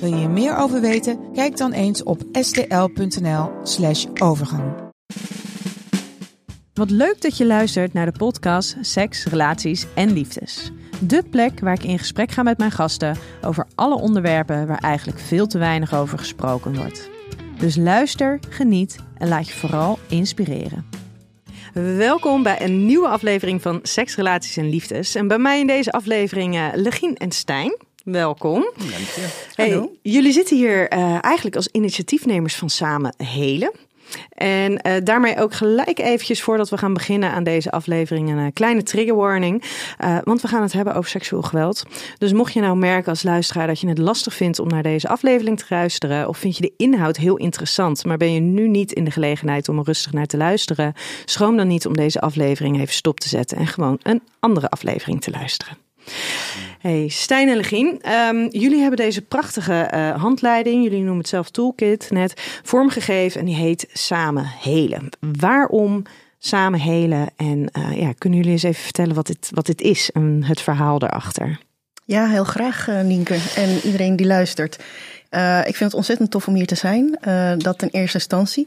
[0.00, 1.32] Wil je hier meer over weten?
[1.32, 4.72] Kijk dan eens op stl.nl/slash overgang.
[6.74, 10.70] Wat leuk dat je luistert naar de podcast Seks, Relaties en Liefdes.
[11.00, 15.18] De plek waar ik in gesprek ga met mijn gasten over alle onderwerpen waar eigenlijk
[15.18, 17.10] veel te weinig over gesproken wordt.
[17.58, 20.86] Dus luister, geniet en laat je vooral inspireren.
[21.72, 25.14] Welkom bij een nieuwe aflevering van Seks, Relaties en Liefdes.
[25.14, 27.88] En bij mij in deze aflevering uh, Legien en Stijn.
[28.12, 28.70] Welkom.
[28.76, 29.28] Dank je.
[29.54, 33.72] Hey, jullie zitten hier uh, eigenlijk als initiatiefnemers van Samen Helen.
[34.30, 38.82] En uh, daarmee ook gelijk eventjes voordat we gaan beginnen aan deze aflevering een kleine
[38.82, 39.64] trigger warning.
[40.04, 41.82] Uh, want we gaan het hebben over seksueel geweld.
[42.18, 45.08] Dus mocht je nou merken als luisteraar dat je het lastig vindt om naar deze
[45.08, 46.28] aflevering te luisteren.
[46.28, 49.68] Of vind je de inhoud heel interessant, maar ben je nu niet in de gelegenheid
[49.68, 50.94] om er rustig naar te luisteren.
[51.24, 55.20] Schroom dan niet om deze aflevering even stop te zetten en gewoon een andere aflevering
[55.20, 55.76] te luisteren.
[56.80, 61.50] Hey, Stijn en Legien, um, jullie hebben deze prachtige uh, handleiding, jullie noemen het zelf
[61.50, 65.08] toolkit, net vormgegeven en die heet Samen Helen.
[65.38, 66.02] Waarom
[66.38, 70.10] Samen Helen en uh, ja, kunnen jullie eens even vertellen wat dit, wat dit is
[70.10, 71.60] en het verhaal daarachter?
[72.04, 74.74] Ja, heel graag uh, Nienke en iedereen die luistert.
[75.64, 77.18] ik vind het ontzettend tof om hier te zijn,
[77.58, 78.66] dat in eerste instantie.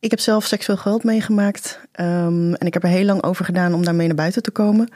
[0.00, 3.74] Ik heb zelf seksueel geweld meegemaakt um, en ik heb er heel lang over gedaan
[3.74, 4.88] om daarmee naar buiten te komen.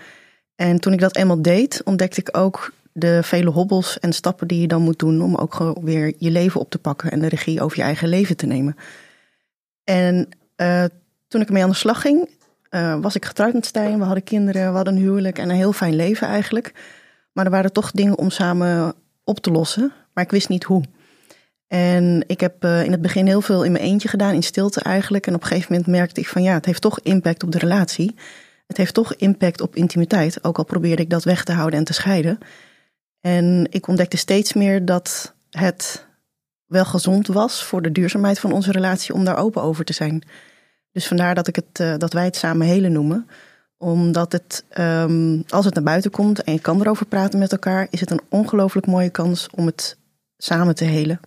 [0.59, 4.61] En toen ik dat eenmaal deed, ontdekte ik ook de vele hobbels en stappen die
[4.61, 7.63] je dan moet doen om ook weer je leven op te pakken en de regie
[7.63, 8.77] over je eigen leven te nemen.
[9.85, 10.85] En uh,
[11.29, 12.29] toen ik ermee aan de slag ging,
[12.71, 13.99] uh, was ik getrouwd met Stijn.
[13.99, 16.73] We hadden kinderen, we hadden een huwelijk en een heel fijn leven eigenlijk.
[17.33, 18.95] Maar er waren toch dingen om samen
[19.25, 20.83] op te lossen, maar ik wist niet hoe.
[21.67, 24.81] En ik heb uh, in het begin heel veel in mijn eentje gedaan, in stilte
[24.81, 25.27] eigenlijk.
[25.27, 27.59] En op een gegeven moment merkte ik van ja, het heeft toch impact op de
[27.59, 28.15] relatie
[28.69, 31.85] het heeft toch impact op intimiteit, ook al probeerde ik dat weg te houden en
[31.85, 32.39] te scheiden.
[33.21, 36.07] En ik ontdekte steeds meer dat het
[36.67, 40.23] wel gezond was voor de duurzaamheid van onze relatie om daar open over te zijn.
[40.93, 43.29] Dus vandaar dat, ik het, uh, dat wij het samen helen noemen.
[43.77, 47.87] Omdat het, um, als het naar buiten komt en je kan erover praten met elkaar,
[47.91, 49.97] is het een ongelooflijk mooie kans om het
[50.37, 51.21] samen te helen.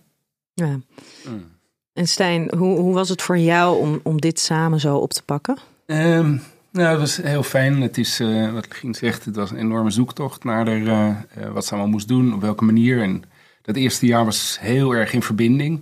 [0.54, 0.80] Ja.
[1.24, 1.50] Mm.
[1.92, 5.22] En Stijn, hoe, hoe was het voor jou om, om dit samen zo op te
[5.22, 5.56] pakken?
[5.86, 7.80] Um, nou, het was heel fijn.
[7.80, 11.64] Het is, uh, wat Gien zegt, het was een enorme zoektocht naar de, uh, wat
[11.64, 13.02] ze allemaal moest doen, op welke manier.
[13.02, 13.24] En
[13.62, 15.80] dat eerste jaar was heel erg in verbinding.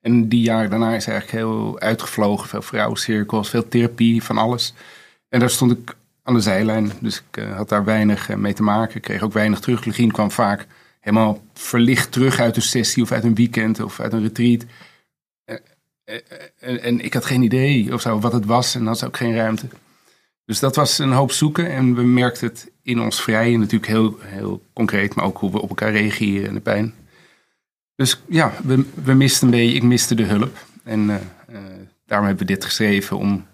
[0.00, 2.48] En die jaar daarna is eigenlijk heel uitgevlogen.
[2.48, 4.74] Veel vrouwencirkels, veel therapie, van alles.
[5.28, 6.92] En daar stond ik aan de zijlijn.
[7.00, 8.96] Dus ik had daar weinig mee te maken.
[8.96, 9.84] Ik kreeg ook weinig terug.
[9.84, 10.66] Legien kwam vaak
[11.00, 14.64] helemaal verlicht terug uit een sessie of uit een weekend of uit een retreat.
[16.58, 19.16] En, en ik had geen idee of zo wat het was en had ze ook
[19.16, 19.66] geen ruimte.
[20.44, 24.16] Dus dat was een hoop zoeken en we merkten het in ons vrijen natuurlijk heel,
[24.20, 26.94] heel concreet, maar ook hoe we op elkaar reageren en de pijn.
[27.94, 30.56] Dus ja, we, we misten een beetje, ik miste de hulp.
[30.84, 31.16] En uh,
[32.06, 33.46] daarom hebben we dit geschreven om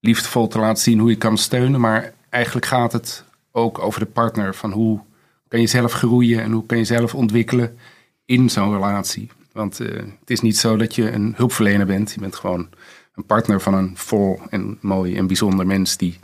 [0.00, 1.80] liefdevol te laten zien hoe je kan steunen.
[1.80, 5.00] Maar eigenlijk gaat het ook over de partner, van hoe
[5.48, 7.78] kan je zelf groeien en hoe kan je zelf ontwikkelen
[8.24, 9.30] in zo'n relatie.
[9.52, 9.88] Want uh,
[10.20, 12.68] het is niet zo dat je een hulpverlener bent, je bent gewoon
[13.16, 16.18] een partner van een vol en mooi en bijzonder mens die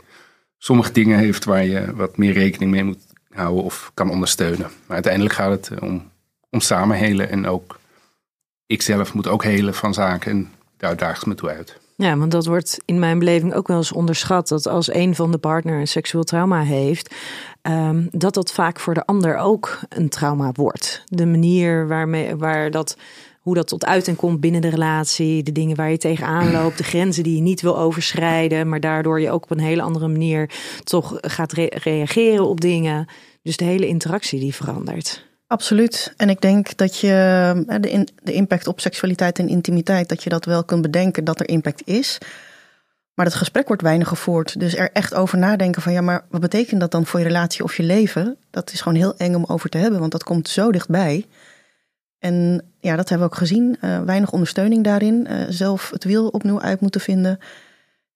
[0.57, 4.69] sommige dingen heeft waar je wat meer rekening mee moet houden of kan ondersteunen.
[4.85, 6.11] Maar uiteindelijk gaat het eh, om,
[6.49, 7.79] om samen helen en ook
[8.65, 11.81] ik zelf moet ook helen van zaken en daar daagt me toe uit.
[11.95, 14.47] Ja, want dat wordt in mijn beleving ook wel eens onderschat.
[14.47, 17.15] Dat als een van de partner een seksueel trauma heeft,
[17.61, 21.03] um, dat dat vaak voor de ander ook een trauma wordt.
[21.05, 22.97] De manier waarmee, waar dat
[23.43, 26.83] hoe dat tot uiting komt binnen de relatie, de dingen waar je tegenaan loopt, de
[26.83, 30.49] grenzen die je niet wil overschrijden, maar daardoor je ook op een hele andere manier
[30.83, 33.07] toch gaat re reageren op dingen.
[33.41, 35.25] Dus de hele interactie die verandert.
[35.47, 36.13] Absoluut.
[36.17, 37.07] En ik denk dat je
[37.79, 41.39] de, in, de impact op seksualiteit en intimiteit, dat je dat wel kunt bedenken dat
[41.39, 42.17] er impact is.
[43.13, 44.59] Maar het gesprek wordt weinig gevoerd.
[44.59, 47.63] Dus er echt over nadenken van ja, maar wat betekent dat dan voor je relatie
[47.63, 48.37] of je leven?
[48.49, 51.25] Dat is gewoon heel eng om over te hebben, want dat komt zo dichtbij.
[52.23, 53.77] En ja, dat hebben we ook gezien.
[53.81, 55.27] Uh, weinig ondersteuning daarin.
[55.29, 57.39] Uh, zelf het wiel opnieuw uit moeten vinden.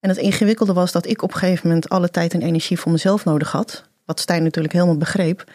[0.00, 2.92] En het ingewikkelde was dat ik op een gegeven moment alle tijd en energie voor
[2.92, 3.84] mezelf nodig had.
[4.04, 5.50] Wat Stijn natuurlijk helemaal begreep.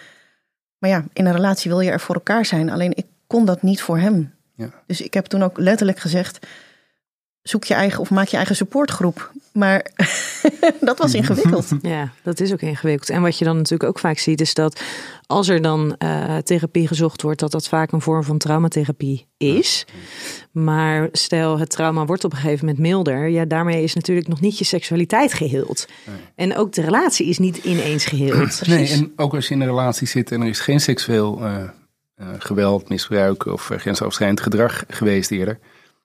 [0.78, 2.70] Maar ja, in een relatie wil je er voor elkaar zijn.
[2.70, 4.70] Alleen ik kon dat niet voor hem Ja.
[4.86, 6.48] Dus ik heb toen ook letterlijk gezegd,
[7.44, 9.32] zoek je eigen of maak je eigen supportgroep.
[9.54, 9.92] Maar
[10.80, 11.68] dat was ingewikkeld.
[11.82, 13.10] Ja, dat is ook ingewikkeld.
[13.10, 14.82] En wat je dan natuurlijk ook vaak ziet, is dat
[15.26, 19.86] als er dan uh, therapie gezocht wordt, dat dat vaak een vorm van traumatherapie is.
[20.52, 23.30] Maar stel, het trauma wordt op een gegeven moment milder.
[23.30, 25.88] Ja, daarmee is natuurlijk nog niet je seksualiteit geheeld.
[26.06, 26.16] Nee.
[26.36, 28.68] En ook de relatie is niet ineens geheeld.
[28.68, 31.64] Nee, en ook als je in een relatie zit en er is geen seksueel uh,
[32.18, 35.60] uh, geweld, misbruik of grensoverschrijdend gedrag geweest eerder.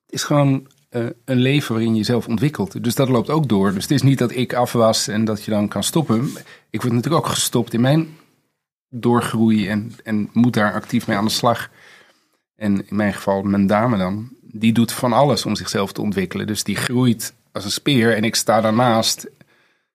[0.06, 2.85] Het is gewoon uh, een leven waarin je jezelf ontwikkelt.
[2.85, 3.73] Dus dat loopt ook door.
[3.73, 6.31] Dus het is niet dat ik af was en dat je dan kan stoppen.
[6.70, 8.17] Ik word natuurlijk ook gestopt in mijn
[8.88, 11.70] doorgroei en, en moet daar actief mee aan de slag.
[12.56, 16.46] En in mijn geval mijn dame dan, die doet van alles om zichzelf te ontwikkelen.
[16.46, 19.31] Dus die groeit als een speer en ik sta daarnaast.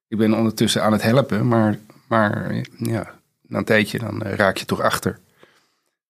[0.07, 4.65] Ik ben ondertussen aan het helpen, maar, maar ja, na een tijdje dan raak je
[4.65, 5.19] toch achter.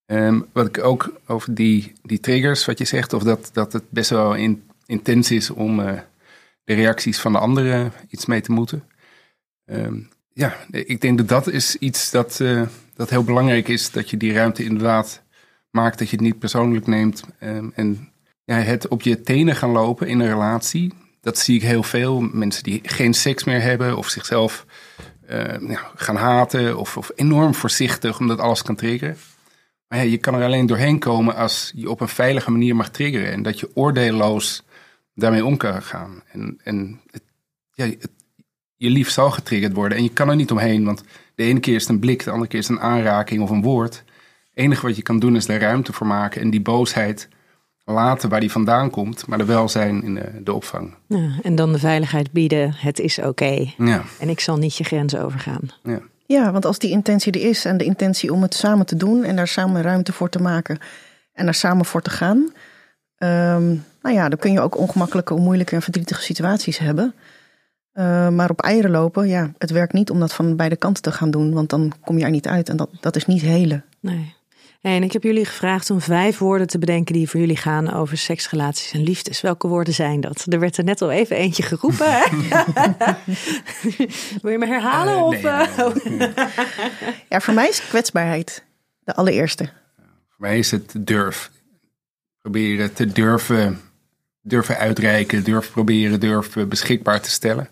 [0.05, 3.83] Um, wat ik ook over die, die triggers, wat je zegt, of dat, dat het
[3.89, 5.99] best wel in, intens is om uh,
[6.63, 8.83] de reacties van de anderen iets mee te moeten.
[9.65, 12.61] Um, ja, ik denk dat dat is iets dat, uh,
[12.95, 15.23] dat heel belangrijk is, dat je die ruimte inderdaad
[15.71, 17.23] maakt, dat je het niet persoonlijk neemt.
[17.39, 18.11] Um, en
[18.45, 22.19] het op je tenen gaan lopen in een relatie, dat zie ik heel veel.
[22.21, 24.65] Mensen die geen seks meer hebben of zichzelf
[25.67, 29.17] ja, gaan haten of, of enorm voorzichtig omdat alles kan triggeren.
[29.87, 33.31] Maar je kan er alleen doorheen komen als je op een veilige manier mag triggeren.
[33.31, 34.63] En dat je oordeelloos
[35.13, 36.21] daarmee om kan gaan.
[36.31, 37.23] En, en het,
[37.71, 38.09] ja, het,
[38.75, 39.97] je lief zal getriggerd worden.
[39.97, 40.85] En je kan er niet omheen.
[40.85, 41.03] Want
[41.35, 43.49] de ene keer is het een blik, de andere keer is het een aanraking of
[43.49, 43.95] een woord.
[43.95, 46.41] Het enige wat je kan doen is er ruimte voor maken.
[46.41, 47.27] En die boosheid
[47.85, 49.27] laten waar die vandaan komt.
[49.27, 50.95] Maar er wel zijn in de, de opvang.
[51.07, 52.73] Ja, en dan de veiligheid bieden.
[52.73, 53.27] Het is oké.
[53.27, 53.73] Okay.
[53.77, 54.03] Ja.
[54.19, 55.71] En ik zal niet je grenzen overgaan.
[55.83, 55.99] Ja.
[56.25, 59.23] Ja, want als die intentie er is en de intentie om het samen te doen
[59.23, 60.79] en daar samen ruimte voor te maken
[61.33, 62.53] en daar samen voor te gaan,
[63.17, 67.13] um, nou ja, dan kun je ook ongemakkelijke, moeilijke en verdrietige situaties hebben.
[67.93, 71.11] Uh, maar op eieren lopen, ja, het werkt niet om dat van beide kanten te
[71.11, 73.85] gaan doen, want dan kom je er niet uit en dat, dat is niet helen.
[73.99, 74.35] Nee.
[74.81, 78.17] En ik heb jullie gevraagd om vijf woorden te bedenken die voor jullie gaan over
[78.17, 79.41] seksrelaties en liefdes.
[79.41, 80.45] Welke woorden zijn dat?
[80.49, 82.05] Er werd er net al even eentje geroepen.
[82.09, 82.23] Hè?
[84.41, 85.13] Wil je me herhalen?
[85.13, 86.27] Uh, of, uh...
[87.29, 88.63] ja, voor mij is kwetsbaarheid
[89.03, 89.69] de allereerste.
[90.29, 91.51] Voor mij is het durf.
[92.41, 93.79] Proberen te durven,
[94.43, 97.69] durven uitreiken, durven proberen, durven beschikbaar te stellen.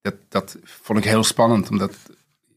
[0.00, 1.96] Dat, dat vond ik heel spannend, omdat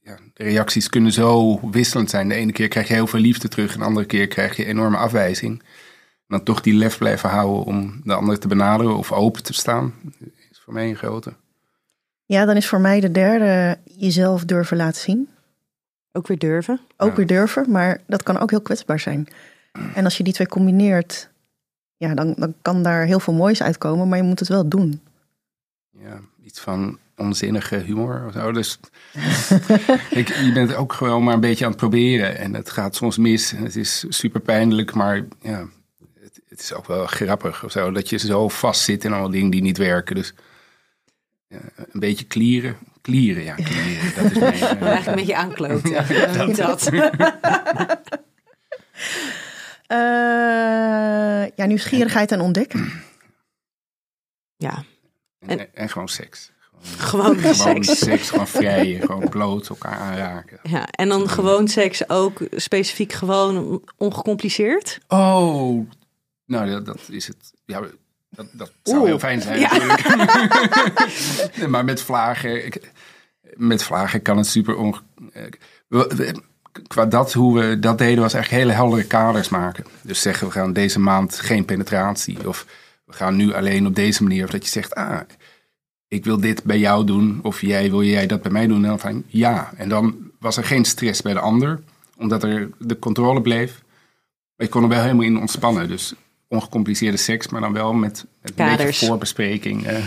[0.03, 2.27] ja, de reacties kunnen zo wisselend zijn.
[2.27, 4.65] De ene keer krijg je heel veel liefde terug, en de andere keer krijg je
[4.65, 5.59] enorme afwijzing.
[5.59, 9.53] En dan toch die lef blijven houden om de ander te benaderen of open te
[9.53, 9.93] staan,
[10.51, 11.33] is voor mij een grote.
[12.25, 15.29] Ja, dan is voor mij de derde jezelf durven laten zien.
[16.11, 16.79] Ook weer durven?
[16.97, 17.15] Ook ja.
[17.15, 19.27] weer durven, maar dat kan ook heel kwetsbaar zijn.
[19.93, 21.29] En als je die twee combineert,
[21.97, 25.01] ja, dan, dan kan daar heel veel moois uitkomen, maar je moet het wel doen.
[25.91, 28.51] Ja, iets van onzinnige humor of zo.
[28.51, 28.79] Dus
[30.09, 32.37] ik, je bent ook gewoon maar een beetje aan het proberen.
[32.37, 33.51] En het gaat soms mis.
[33.51, 35.67] Het is super pijnlijk, maar ja,
[36.19, 37.91] het, het is ook wel grappig of zo.
[37.91, 40.15] Dat je zo vast zit in allemaal dingen die niet werken.
[40.15, 40.33] Dus
[41.47, 42.77] ja, een beetje klieren.
[43.01, 44.13] Klieren, ja, klieren.
[44.15, 45.87] Dat is mijn, uh, Eigenlijk een beetje aankloot.
[46.09, 46.55] Ja, dat.
[46.55, 46.89] dat.
[49.91, 52.91] Uh, ja, nieuwsgierigheid en ontdekken.
[54.57, 54.83] Ja.
[55.39, 56.51] En, en, en gewoon seks.
[56.81, 57.99] Gewoon, gewoon seks.
[57.99, 58.29] seks.
[58.29, 60.59] Gewoon vrijen, gewoon bloot elkaar aanraken.
[60.63, 64.99] Ja, en dan gewoon seks ook specifiek gewoon ongecompliceerd?
[65.07, 65.89] Oh,
[66.45, 67.53] nou dat, dat is het.
[67.65, 67.81] Ja,
[68.29, 69.07] dat, dat zou Oeh.
[69.07, 69.69] heel fijn zijn ja.
[69.71, 70.07] natuurlijk.
[71.57, 72.91] nee, maar met vlagen, ik,
[73.53, 75.01] met vlagen kan het super onge...
[76.87, 79.85] Qua dat, hoe we dat deden, was eigenlijk hele heldere kaders maken.
[80.01, 82.47] Dus zeggen, we gaan deze maand geen penetratie.
[82.47, 82.65] Of
[83.05, 84.43] we gaan nu alleen op deze manier.
[84.43, 85.19] Of dat je zegt, ah,
[86.07, 88.83] ik wil dit bij jou doen, of jij wil jij dat bij mij doen?
[88.83, 89.71] En dan van ja.
[89.77, 91.79] En dan was er geen stress bij de ander,
[92.17, 93.81] omdat er de controle bleef.
[94.55, 95.87] Maar je kon er wel helemaal in ontspannen.
[95.87, 96.13] Dus
[96.47, 99.89] ongecompliceerde seks, maar dan wel met, met een beetje voorbespreking.
[99.89, 99.97] Uh.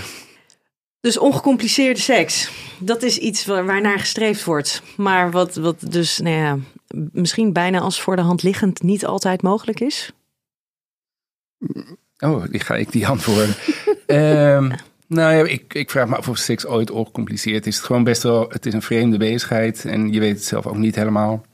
[1.01, 4.83] Dus ongecompliceerde seks, dat is iets waarnaar gestreefd wordt.
[4.97, 6.59] Maar wat, wat dus nou ja,
[7.13, 10.13] misschien bijna als voor de hand liggend niet altijd mogelijk is?
[12.19, 13.55] Oh, die ga ik die antwoorden.
[14.07, 14.73] um,
[15.11, 17.77] Nou ja, ik, ik vraag me af of seks ooit ongecompliceerd is.
[17.77, 20.77] Het gewoon best wel, het is een vreemde bezigheid en je weet het zelf ook
[20.77, 21.45] niet helemaal.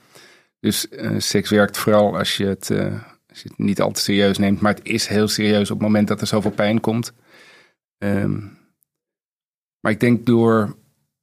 [0.59, 2.93] Dus uh, seks werkt vooral als je, het, uh,
[3.29, 5.87] als je het niet al te serieus neemt, maar het is heel serieus op het
[5.87, 7.13] moment dat er zoveel pijn komt.
[7.97, 8.56] Um,
[9.87, 10.75] maar ik denk door,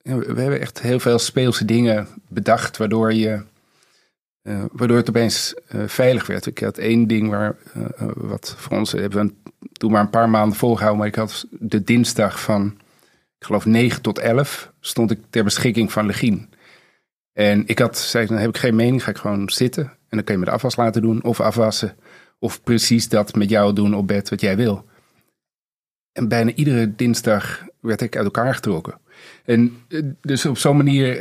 [0.03, 3.43] we hebben echt heel veel speelse dingen bedacht, waardoor je
[4.43, 6.47] Uh, waardoor het opeens uh, veilig werd.
[6.47, 10.29] Ik had één ding waar, uh, wat voor ons hebben we toen maar een paar
[10.29, 10.99] maanden volgehouden.
[10.99, 12.79] Maar ik had de dinsdag van,
[13.39, 16.51] ik geloof 9 tot 11, stond ik ter beschikking van Legien.
[17.33, 19.85] En ik had, zei, dan heb ik geen mening, ga ik gewoon zitten.
[19.85, 21.97] En dan kun je me de afwas laten doen of afwassen.
[22.39, 24.85] Of precies dat met jou doen op bed wat jij wil.
[26.13, 28.99] En bijna iedere dinsdag werd ik uit elkaar getrokken.
[29.45, 29.77] En
[30.21, 31.19] dus op zo'n manier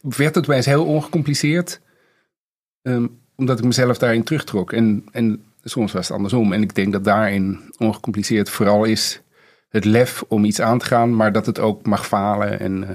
[0.00, 1.80] werd het wijs heel ongecompliceerd.
[2.82, 4.72] Um, omdat ik mezelf daarin terugtrok.
[4.72, 6.52] En, en soms was het andersom.
[6.52, 9.22] En ik denk dat daarin ongecompliceerd vooral is
[9.68, 12.60] het lef om iets aan te gaan, maar dat het ook mag falen.
[12.60, 12.90] En, uh,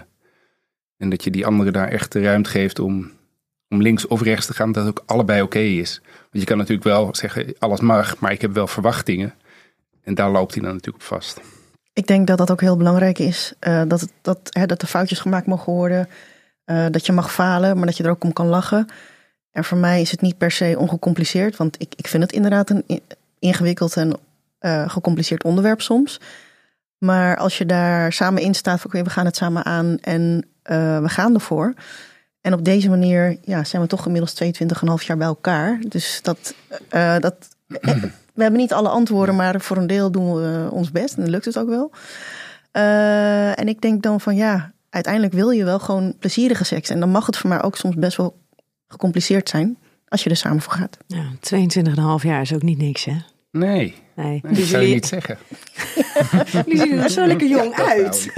[0.98, 3.12] en dat je die anderen daar echt de ruimte geeft om,
[3.70, 6.02] om links of rechts te gaan, dat het ook allebei oké is.
[6.04, 9.34] Want je kan natuurlijk wel zeggen, alles mag, maar ik heb wel verwachtingen.
[10.04, 11.42] En daar loopt hij dan natuurlijk op vast.
[11.94, 13.54] Ik denk dat dat ook heel belangrijk is.
[13.60, 16.10] Uh, dat, dat, hè, dat er foutjes gemaakt mogen worden.
[16.66, 18.88] Uh, dat je mag falen, maar dat je er ook om kan lachen.
[19.52, 22.70] En voor mij is het niet per se ongecompliceerd, want ik, ik vind het inderdaad
[22.70, 23.02] een
[23.40, 24.18] ingewikkeld en
[24.60, 26.20] uh, gecompliceerd onderwerp soms.
[26.98, 31.10] Maar als je daar samen in staat, oké, we gaan het samen aan en we
[31.10, 31.74] gaan ervoor.
[32.42, 35.80] En op deze manier ja, zijn we toch inmiddels 22,5 jaar bij elkaar.
[35.88, 36.56] Dus dat,
[37.20, 37.36] dat,
[38.42, 41.32] we hebben niet alle antwoorden, maar voor een deel doen we ons best en dan
[41.32, 41.92] lukt het ook wel.
[43.56, 46.90] en ik denk dan van ja, uiteindelijk wil je wel gewoon plezierige seks.
[46.90, 48.38] En dan mag het voor mij ook soms best wel
[48.88, 50.98] gecompliceerd zijn als je er samen voor gaat.
[51.08, 51.24] Ja,
[52.20, 53.16] 22,5 jaar is ook niet niks, hè?
[53.52, 53.96] Nee.
[54.16, 54.88] Nee, dat zou jullie...
[54.88, 55.38] je niet zeggen.
[56.66, 58.32] die zien er zo lekker jong uit.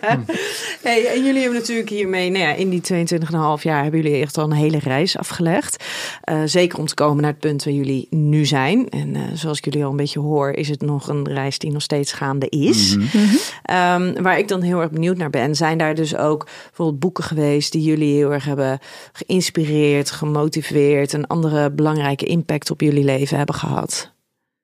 [0.88, 4.38] hey, en jullie hebben natuurlijk hiermee, nou ja, in die 22,5 jaar hebben jullie echt
[4.38, 5.84] al een hele reis afgelegd.
[6.30, 8.88] Uh, zeker om te komen naar het punt waar jullie nu zijn.
[8.88, 11.72] En uh, zoals ik jullie al een beetje hoor, is het nog een reis die
[11.72, 12.96] nog steeds gaande is.
[12.96, 14.02] Mm -hmm.
[14.02, 17.24] um, waar ik dan heel erg benieuwd naar ben, zijn daar dus ook bijvoorbeeld boeken
[17.24, 18.78] geweest die jullie heel erg hebben
[19.12, 24.16] geïnspireerd, gemotiveerd, een andere belangrijke impact op jullie leven hebben gehad?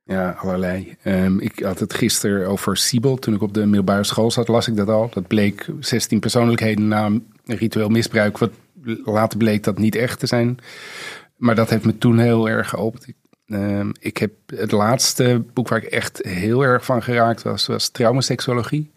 [0.04, 0.96] Ja, allerlei.
[1.04, 3.16] Um, ik had het gisteren over Siebel.
[3.16, 5.10] Toen ik op de middelbare school zat, las ik dat al.
[5.10, 7.10] Dat bleek 16 persoonlijkheden na
[7.44, 8.38] ritueel misbruik.
[8.38, 8.52] Wat
[9.04, 10.58] later bleek dat niet echt te zijn.
[11.36, 13.08] Maar dat heeft me toen heel erg geopend.
[13.08, 17.66] Ik, um, ik heb het laatste boek waar ik echt heel erg van geraakt was,
[17.66, 18.92] was Traumaseksologie.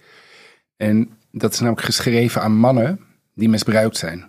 [0.78, 3.00] En dat is namelijk geschreven aan mannen
[3.34, 4.28] die misbruikt zijn.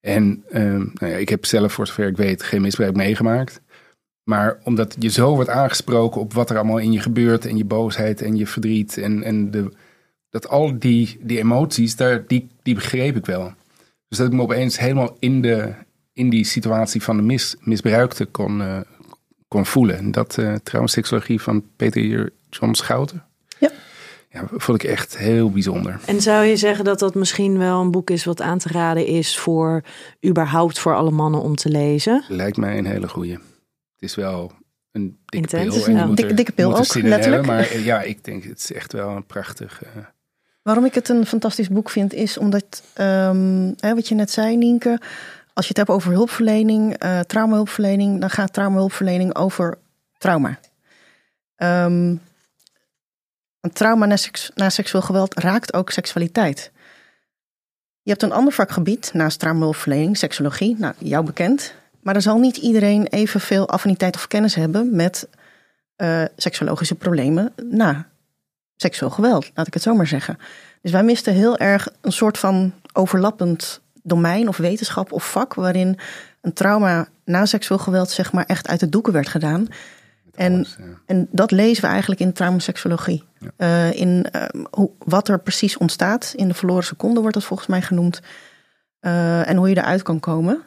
[0.00, 3.60] En um, nou ja, ik heb zelf, voor zover ik weet, geen misbruik meegemaakt.
[4.28, 7.64] Maar omdat je zo wordt aangesproken op wat er allemaal in je gebeurt en je
[7.64, 9.72] boosheid en je verdriet en, en de,
[10.30, 13.52] dat al die, die emoties, daar, die, die begreep ik wel.
[14.08, 15.72] Dus dat ik me opeens helemaal in, de,
[16.12, 18.80] in die situatie van de mis, misbruikte kon, uh,
[19.48, 19.96] kon voelen.
[19.96, 23.24] En dat uh, trouwens seksologie van Peter John Schouten.
[23.58, 23.70] Ja.
[24.30, 26.00] Ja, vond ik echt heel bijzonder.
[26.04, 29.06] En zou je zeggen dat dat misschien wel een boek is wat aan te raden
[29.06, 29.82] is voor
[30.26, 32.24] überhaupt voor alle mannen om te lezen?
[32.28, 33.38] Lijkt mij een hele goeie.
[33.98, 34.52] Het is wel
[34.92, 35.84] een dikke Intens, pil.
[35.86, 36.06] En ja.
[36.06, 37.22] Dikke, er- dikke pil ook, letterlijk.
[37.22, 39.82] hebben, maar eh, ja, ik denk het is echt wel een prachtig...
[39.84, 39.90] eh,
[40.62, 44.56] Waarom ik het een fantastisch boek vind, is omdat, ehm, hè, wat je net zei,
[44.56, 45.00] Nienke,
[45.52, 49.78] als je het hebt over hulpverlening, eh traumahulpverlening, dan gaat traumahulpverlening over
[50.18, 50.58] trauma.
[51.56, 52.16] Ehm,
[53.60, 56.70] een trauma na, seks, na seksueel geweld raakt ook seksualiteit.
[58.02, 61.74] Je hebt een ander vakgebied naast traumahulpverlening, seksologie, nou, jou bekend.
[62.08, 65.28] Maar er zal niet iedereen evenveel affiniteit of kennis hebben met
[65.96, 68.06] eh seksuologische problemen na
[68.76, 70.38] seksueel geweld, laat ik het zo maar zeggen.
[70.82, 75.98] Dus wij misten heel erg een soort van overlappend domein of wetenschap of vak waarin
[76.40, 79.68] een trauma na seksueel geweld zeg maar echt uit de doeken werd gedaan.
[80.34, 80.84] En, alles, ja.
[81.06, 83.24] en dat lezen we eigenlijk in traumaseksologie.
[83.56, 86.32] Eh, in eh, hoe, wat er precies ontstaat.
[86.36, 88.20] In de verloren seconde wordt dat volgens mij genoemd.
[89.00, 90.62] En hoe je eruit kan komen.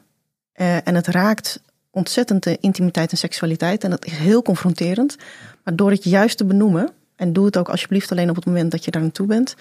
[0.51, 3.84] Eh, en het raakt ontzettend de intimiteit en seksualiteit.
[3.84, 5.17] En dat is heel confronterend.
[5.63, 8.72] Maar door het juist te benoemen, en doe het ook alsjeblieft alleen op het moment
[8.72, 9.55] dat je daar naartoe bent,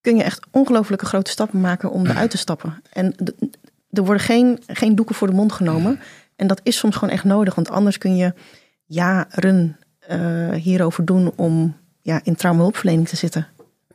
[0.00, 2.82] kun je echt ongelooflijke grote stappen maken om eruit te stappen.
[2.92, 3.14] En
[3.90, 6.00] er worden geen, geen doeken voor de mond genomen.
[6.36, 8.34] En dat is soms gewoon echt nodig, want anders kun je
[8.84, 13.46] jaren eh, hierover doen om ja, in traumahulpverlening te zitten.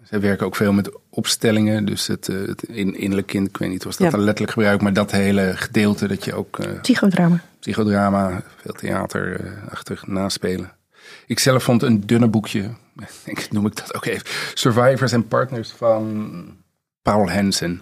[0.10, 1.86] Zij werken ook veel met opstellingen.
[1.86, 4.10] Dus het, eh, het in, innerlijk kind, ik weet niet of dat Ja.
[4.10, 7.40] dan letterlijk gebruikt, maar dat hele gedeelte dat je ook eh, Psychodrama.
[7.60, 10.72] psychodrama, veel theater eh, achter naspelen.
[11.26, 12.70] Ik zelf vond een dunne boekje,
[13.26, 16.56] ik noem ik dat ook even, Survivors and Partners van
[17.02, 17.82] Paul Hansen.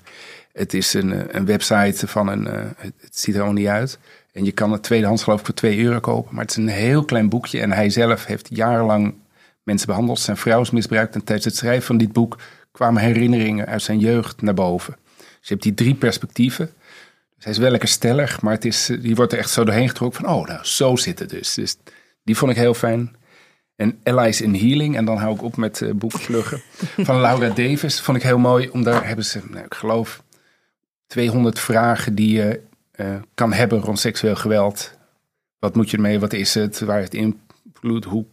[0.53, 3.99] Het is een, eh, een website van een, eh, het, ziet er allemaal niet uit.
[4.31, 6.33] En je kan het tweedehands geloof ik voor 2 euro kopen.
[6.35, 7.59] Maar het is een heel klein boekje.
[7.61, 9.13] En hij zelf heeft jarenlang
[9.65, 10.19] mensen behandeld.
[10.19, 11.15] Zijn vrouw is misbruikt.
[11.15, 12.37] En tijdens het schrijven van dit boek
[12.71, 14.95] kwamen herinneringen uit zijn jeugd naar boven.
[15.17, 16.65] Dus je hebt die drie perspectieven.
[17.35, 19.87] Dus hij is wel lekker stellig, maar het is, die wordt er echt zo doorheen
[19.87, 21.53] getrokken van, oh, nou, zo zit het dus.
[21.53, 21.77] Dus
[22.23, 23.15] die vond ik heel fijn.
[23.75, 26.61] En Allies in Healing, en dan hou ik op met uh, boekvluggen,
[27.07, 28.01] van Laura Davis.
[28.01, 30.23] Vond ik heel mooi, om daar hebben ze, nou, ik geloof,
[31.07, 32.61] 200 vragen die je
[32.95, 34.97] uh, kan hebben rond seksueel geweld.
[35.59, 37.13] Wat moet je ermee, wat is het, waar het
[38.07, 38.25] hoe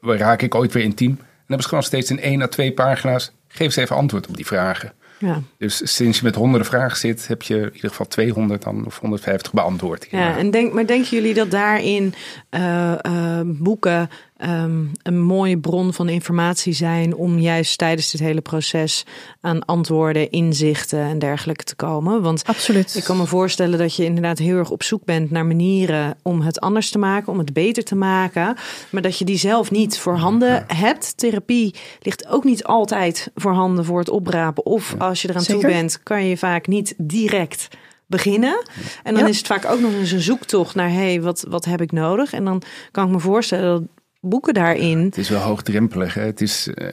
[0.00, 1.10] raak ik ooit weer intiem?
[1.10, 4.28] En dan hebben ze gewoon steeds in één à twee pagina's, geef eens even antwoord
[4.28, 4.92] op die vragen.
[5.18, 5.42] Ja.
[5.58, 8.98] Dus sinds je met honderden vragen zit, heb je in ieder geval 200 dan, of
[8.98, 10.06] 150 beantwoord.
[10.10, 12.14] Ja, en denk, maar denken jullie dat daarin
[12.50, 14.10] uh, uh, boeken
[14.44, 19.04] um, een mooie bron van informatie zijn om juist tijdens dit hele proces
[19.40, 22.22] aan antwoorden, inzichten en dergelijke te komen.
[22.22, 22.94] Want Absoluut.
[22.94, 26.40] ik kan me voorstellen dat je inderdaad heel erg op zoek bent naar manieren om
[26.40, 28.56] het anders te maken, om het beter te maken,
[28.90, 31.16] maar dat je die zelf niet voorhanden hebt.
[31.16, 34.66] Therapie ligt ook niet altijd voorhanden voor het oprapen.
[34.66, 37.68] Of als je eraan toe bent, kan je vaak niet direct
[38.06, 38.62] beginnen.
[39.02, 41.64] En dan is het vaak ook nog eens een zoektocht naar, hé, hey, wat, wat
[41.64, 42.32] heb ik nodig?
[42.32, 44.98] En dan kan ik me voorstellen dat boeken daarin.
[44.98, 46.14] Het is wel hoogdrempelig.
[46.14, 46.22] Hè?
[46.22, 46.88] Het is, uh,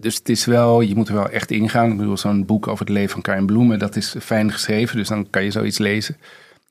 [0.00, 1.90] dus het is wel, je moet er wel echt ingaan.
[1.90, 5.08] Ik bedoel, zo'n boek over het leven van Karin Bloemen, dat is fijn geschreven, dus
[5.08, 6.16] dan kan je zoiets lezen.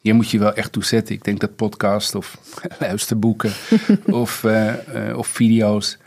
[0.01, 1.15] Hier moet je wel echt toe zetten.
[1.15, 2.37] Ik denk dat podcast of
[2.79, 3.51] luisterboeken
[4.21, 5.97] of, uh, uh, of video's,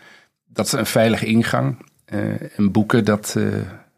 [0.46, 1.76] dat is een veilige ingang.
[2.56, 3.36] en boeken, dat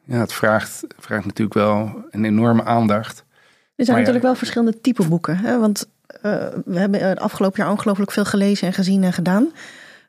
[0.05, 3.25] ja, het vraagt, vraagt natuurlijk wel een enorme aandacht.
[3.77, 5.37] Er zijn natuurlijk wel verschillende type boeken.
[5.37, 5.59] Hè?
[5.59, 5.91] Want uh,
[6.65, 9.53] we hebben het afgelopen jaar ongelooflijk veel gelezen en gezien en gedaan.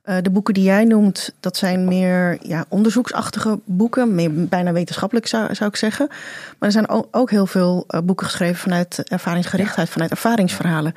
[0.07, 4.15] Uh, de boeken die jij noemt, dat zijn meer ja, onderzoeksachtige boeken.
[4.15, 6.07] Meer, bijna wetenschappelijk zou, zou ik zeggen.
[6.07, 10.93] Maar er zijn ook, heel veel uh, boeken geschreven vanuit ervaringsgerichtheid, vanuit ervaringsverhalen.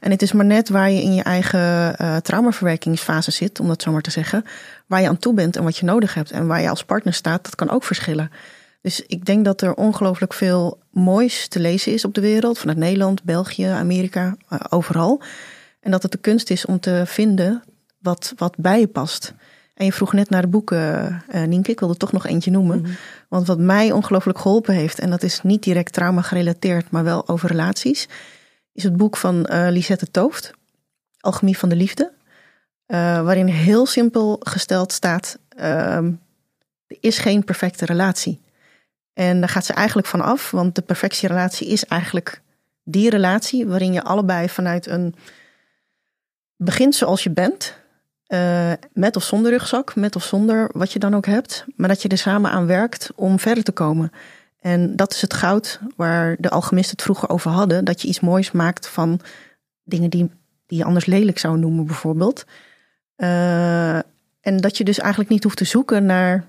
[0.00, 3.92] En het is maar net waar je in je eigen traumaverwerkingsfase zit, om dat zo
[3.92, 4.44] maar te zeggen.
[4.86, 6.30] Waar je aan toe bent en wat je nodig hebt.
[6.30, 8.30] En waar je als partner staat, dat kan ook verschillen.
[8.82, 12.58] Dus ik denk dat er ongelooflijk veel moois te lezen is op de wereld.
[12.58, 15.22] Vanuit Nederland, België, Amerika, uh, overal.
[15.80, 17.62] En dat het de kunst is om te vinden
[17.98, 19.34] wat, wat bij je past.
[19.74, 21.70] En je vroeg net naar de boeken, uh, Nienke.
[21.70, 22.78] Ik wilde toch nog eentje noemen.
[22.78, 22.96] Mm -hmm.
[23.28, 24.98] Want wat mij ongelooflijk geholpen heeft...
[24.98, 28.08] en dat is niet direct trauma gerelateerd, maar wel over relaties...
[28.72, 30.50] is het boek van uh, Lisette Tooft.
[31.20, 32.12] Alchemie van de Liefde.
[32.86, 35.38] waarin heel simpel gesteld staat...
[35.48, 36.18] er
[37.00, 38.40] is geen perfecte relatie.
[39.14, 42.40] En daar gaat ze eigenlijk van af, want de perfectierelatie is eigenlijk
[42.82, 45.14] die relatie waarin je allebei vanuit een
[46.56, 47.76] begint zoals je bent,
[48.28, 52.02] uh, met of zonder rugzak, met of zonder wat je dan ook hebt, maar dat
[52.02, 54.12] je er samen aan werkt om verder te komen.
[54.60, 58.20] En dat is het goud waar de alchemisten het vroeger over hadden, dat je iets
[58.20, 59.20] moois maakt van
[59.82, 60.30] dingen die,
[60.66, 62.44] die je anders lelijk zou noemen, bijvoorbeeld.
[63.16, 63.96] Uh,
[64.40, 66.46] en dat je dus eigenlijk niet hoeft te zoeken naar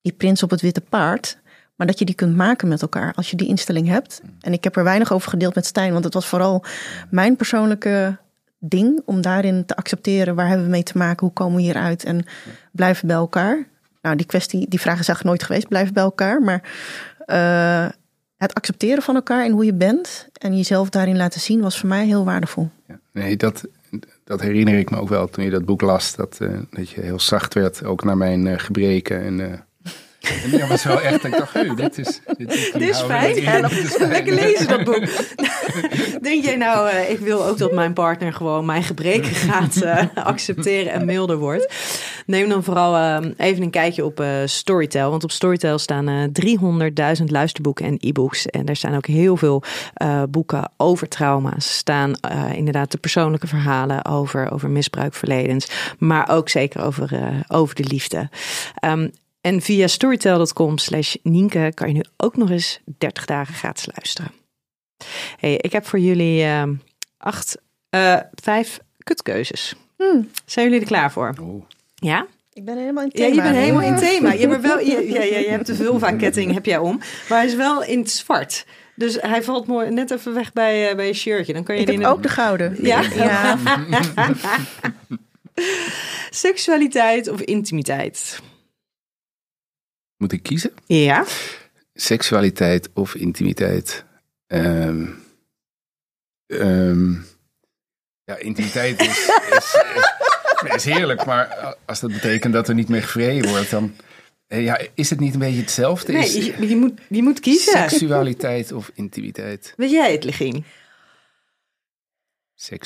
[0.00, 1.38] die prins op het witte paard,
[1.76, 4.22] maar dat je die kunt maken met elkaar als je die instelling hebt.
[4.40, 6.64] En ik heb er weinig over gedeeld met Stijn, want het was vooral
[7.10, 8.16] mijn persoonlijke
[8.58, 12.04] ding om daarin te accepteren waar hebben we mee te maken, hoe komen we hieruit
[12.04, 12.24] en
[12.72, 13.66] blijven bij elkaar.
[14.02, 16.42] Nou, die kwestie, die vraag is eigenlijk nooit geweest, blijven bij elkaar.
[16.42, 16.62] Maar
[17.26, 17.88] uh,
[18.36, 21.88] het accepteren van elkaar en hoe je bent en jezelf daarin laten zien was voor
[21.88, 22.70] mij heel waardevol.
[22.86, 23.64] Ja, nee, dat,
[24.24, 26.14] dat herinner ik me ook wel toen je dat boek las.
[26.14, 29.64] Dat, uh, dat je heel zacht werd, ook naar mijn uh, gebreken en
[30.60, 32.20] en was wel echt, ik dacht, hey, dit is...
[32.26, 33.34] Dit, dit, dit is fijn.
[33.98, 35.04] Lekker lezen dat boek.
[36.22, 40.02] Denk jij nou, uh, ik wil ook dat mijn partner gewoon mijn gebreken gaat uh,
[40.14, 41.74] accepteren en milder wordt.
[42.26, 45.10] Neem dan vooral uh, even een kijkje op Storytel.
[45.10, 46.32] Want op Storytel staan
[47.18, 48.46] 300.000 luisterboeken en e-books.
[48.46, 49.62] En er staan ook heel veel
[50.30, 51.76] boeken over trauma's.
[51.76, 52.12] staan
[52.54, 55.94] inderdaad de persoonlijke verhalen over, over misbruikverledens.
[55.98, 57.10] Maar ook zeker over,
[57.48, 58.28] over de liefde.
[58.84, 59.10] Um,
[59.44, 64.30] en via storytel.com slash Nienke kan je nu ook nog eens 30 dagen gratis luisteren.
[65.36, 66.62] Hey, ik heb voor jullie uh,
[67.16, 67.56] acht,
[67.90, 69.74] uh, vijf kutkeuzes.
[69.96, 70.30] Hmm.
[70.44, 71.34] Zijn jullie er klaar voor?
[71.42, 71.64] Oh.
[71.94, 72.26] Ja?
[72.52, 73.26] Ik ben helemaal in thema.
[73.26, 74.32] Ja, je bent helemaal in thema.
[74.32, 76.98] Je, bent wel, je, ja, ja, je hebt de vulva-ketting heb jij om.
[77.28, 78.66] Maar hij is wel in het zwart.
[78.96, 81.52] Dus hij valt mooi net even weg bij, uh, bij je shirtje.
[81.52, 82.76] Dan kan je ik heb ook de gouden.
[82.82, 83.00] Ja?
[83.14, 83.58] ja.
[86.30, 88.40] Seksualiteit of intimiteit?
[90.24, 90.72] Moet ik kiezen?
[90.86, 91.24] Ja.
[91.94, 94.04] Seksualiteit of intimiteit?
[94.46, 95.24] Um,
[96.46, 97.26] um,
[98.24, 103.02] ja, intimiteit is, is, is, is, heerlijk, maar als dat betekent dat er niet meer
[103.02, 103.94] gevreden wordt, dan
[104.46, 106.12] ja, is het niet een beetje hetzelfde?
[106.12, 107.90] Nee, is, je, je, moet, je moet kiezen.
[107.90, 109.74] Seksualiteit of intimiteit?
[109.76, 110.64] Weet jij het, Legien?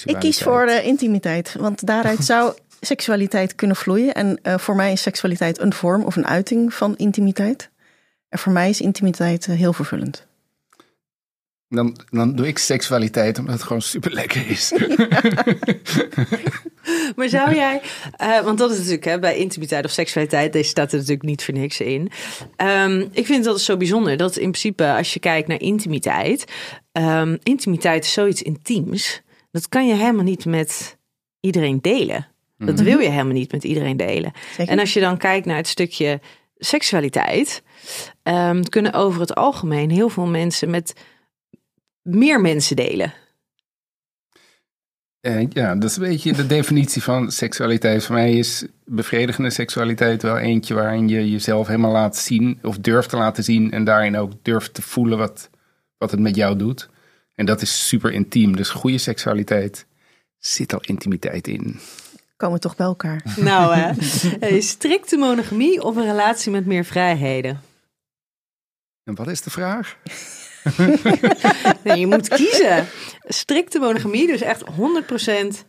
[0.05, 4.15] Ik kies voor uh, intimiteit, want daaruit zou seksualiteit kunnen vloeien.
[4.15, 7.71] En uh, voor mij is seksualiteit een vorm of een uiting van intimiteit.
[8.29, 10.27] En voor mij is intimiteit uh, heel vervullend.
[11.69, 14.73] Dan, dan doe ik seksualiteit omdat het gewoon super lekker is.
[17.17, 17.81] Maar zou jij,
[18.17, 21.45] eh, want dat is natuurlijk hè, bij intimiteit of seksualiteit, deze staat er natuurlijk niet
[21.45, 22.11] voor niks in.
[22.57, 26.45] Ehm, ik vind dat zo bijzonder dat in principe, als je kijkt naar intimiteit,
[26.93, 29.23] ehm, intimiteit is zoiets intiems.
[29.51, 30.99] Dat kan je helemaal niet met
[31.41, 32.27] iedereen delen.
[32.59, 34.33] Dat wil je helemaal niet met iedereen delen.
[34.57, 34.73] Zeker.
[34.73, 36.21] En als je dan kijkt naar het stukje
[36.57, 37.63] seksualiteit,
[38.23, 40.95] ehm, kunnen over het algemeen heel veel mensen met
[42.03, 43.13] meer mensen delen.
[45.21, 48.05] Eh, ja, dat is een beetje de definitie van seksualiteit.
[48.05, 53.09] Voor mij is bevredigende seksualiteit wel eentje waarin je jezelf helemaal laat zien of durft
[53.09, 55.51] te laten zien en daarin ook durft te voelen wat,
[55.99, 56.89] wat het met jou doet.
[57.35, 58.57] En dat is super intiem.
[58.57, 59.87] Dus goede seksualiteit
[60.39, 61.81] zit al intimiteit in.
[62.39, 63.23] Komen toch bij elkaar.
[63.37, 63.93] Nou, hè?
[64.47, 67.61] Hey, strikte monogamie of een relatie met meer vrijheden?
[69.05, 69.97] En wat is de vraag?
[71.85, 72.87] Nee, je moet kiezen.
[73.25, 75.65] Strikte monogamie, dus echt 100%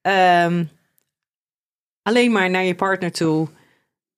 [0.00, 0.64] ehm,
[2.02, 3.48] alleen maar naar je partner toe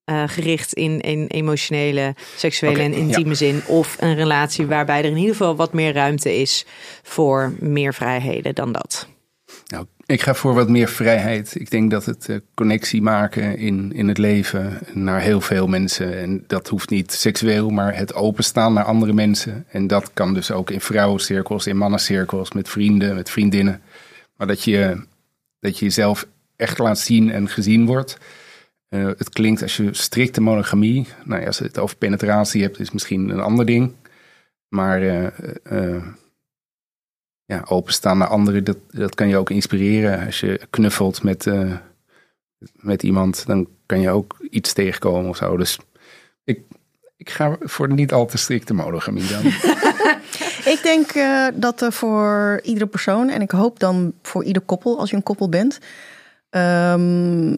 [0.03, 3.61] eh, gericht in, in emotionele, seksuele en intieme zin.
[3.67, 6.65] Of een relatie waarbij er in ieder geval wat meer ruimte is
[7.03, 9.07] voor meer vrijheden dan dat.
[10.07, 11.55] Ik ga voor wat meer vrijheid.
[11.59, 16.17] Ik denk dat het eh, connectie maken in, in het leven naar heel veel mensen.
[16.17, 19.65] En dat hoeft niet seksueel, maar het openstaan naar andere mensen.
[19.69, 23.81] En dat kan dus ook in vrouwencirkels, in mannencirkels, met vrienden, met vriendinnen.
[24.37, 25.03] Maar dat je,
[25.59, 28.17] dat je jezelf echt laat zien en gezien wordt.
[28.89, 32.79] Eh, het klinkt als je strikte monogamie, nou ja, als je het over penetratie hebt,
[32.79, 33.91] is misschien een ander ding.
[34.67, 35.01] Maar
[35.63, 36.03] eh,
[37.45, 40.25] ja, openstaan naar anderen, dat, dat kan je ook inspireren.
[40.25, 41.71] Als je knuffelt met, eh,
[42.73, 45.57] met iemand, dan kan je ook iets tegenkomen of zo.
[45.57, 45.79] Dus
[46.43, 46.59] ik,
[47.17, 49.43] ik ga voor niet al te strikte monogamie dan.
[50.65, 54.99] Ik denk eh, dat er voor iedere persoon, en ik hoop dan voor ieder koppel,
[54.99, 55.79] als je een koppel bent,
[56.49, 57.49] ehm,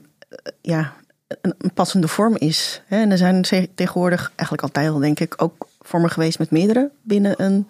[0.62, 0.94] ja,
[1.28, 2.82] een, een passende vorm is.
[2.88, 3.42] En er zijn
[3.76, 7.68] tegenwoordig eigenlijk altijd al, denk ik, ook vormen geweest met meerdere binnen een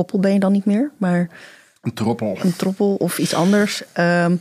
[0.00, 1.28] koppel ben je dan niet meer, maar
[1.80, 2.38] Een troppel.
[2.42, 3.82] een troppel of iets anders.
[3.92, 4.36] Ehm,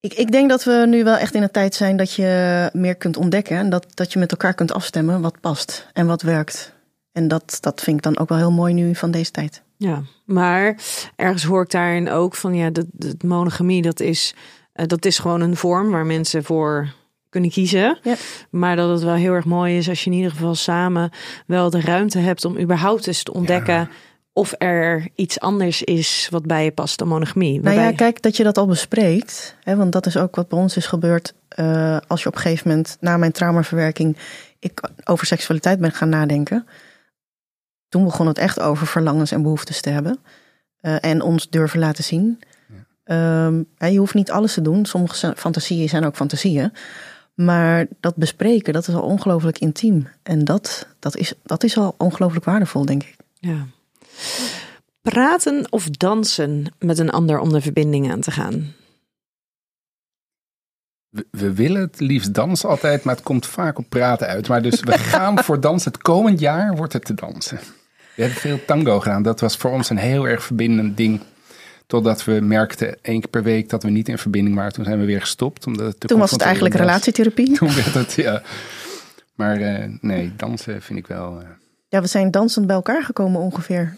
[0.00, 2.94] ik, ik denk dat we nu wel echt in een tijd zijn dat je meer
[2.94, 3.56] kunt ontdekken.
[3.56, 6.72] En dat, dat je met elkaar kunt afstemmen wat past en wat werkt.
[7.12, 9.62] En dat, dat vind ik dan ook wel heel mooi nu van deze tijd.
[9.76, 10.76] Ja, maar
[11.16, 14.34] ergens hoor ik daarin ook van ja, dat, dat monogamie, dat is,
[14.72, 16.94] eh, dat is gewoon een vorm waar mensen voor
[17.28, 17.98] kunnen kiezen.
[18.02, 18.14] Ja.
[18.50, 21.10] Maar dat het wel heel erg mooi is als je in ieder geval samen
[21.46, 23.88] wel de ruimte hebt om überhaupt eens te ontdekken
[24.36, 27.52] of er iets anders is wat bij je past dan monogamie.
[27.52, 29.56] Nou Waarbij- ja, kijk dat je dat al bespreekt.
[29.62, 31.34] Hè, want dat is ook wat bij ons is gebeurd.
[31.48, 34.16] eh, als je op een gegeven moment na mijn traumaverwerking
[34.58, 36.66] ik over seksualiteit ben gaan nadenken.
[37.88, 40.18] Toen begon het echt over verlangens en behoeftes te hebben.
[40.80, 42.40] eh, en ons durven laten zien.
[43.04, 44.86] Ehm, hè, je hoeft niet alles te doen.
[44.86, 46.72] Sommige fantasieën zijn ook fantasieën.
[47.34, 50.08] Maar dat bespreken, dat is al ongelooflijk intiem.
[50.22, 53.16] En dat, dat, is, dat is al ongelooflijk waardevol, denk ik.
[53.40, 53.66] Ja.
[55.02, 58.72] Praten of dansen met een ander om de verbinding aan te gaan.
[61.08, 64.48] We, we willen het liefst dansen altijd, maar het komt vaak op praten uit.
[64.48, 65.92] Maar dus we gaan voor dansen.
[65.92, 67.58] Het komend jaar wordt het te dansen.
[68.14, 69.22] We hebben veel tango gedaan.
[69.22, 71.20] Dat was voor ons een heel erg verbindend ding.
[71.86, 74.72] Totdat we merkten één keer per week dat we niet in verbinding waren.
[74.72, 75.66] Toen zijn we weer gestopt.
[75.66, 77.52] Omdat het Toen was het eigenlijk relatietherapie.
[77.58, 78.42] Toen werd het, ja.
[79.34, 81.40] Maar eh, nee, dansen vind ik wel...
[81.40, 81.48] eh,
[81.88, 83.96] Ja, we zijn dansend bij elkaar gekomen ongeveer.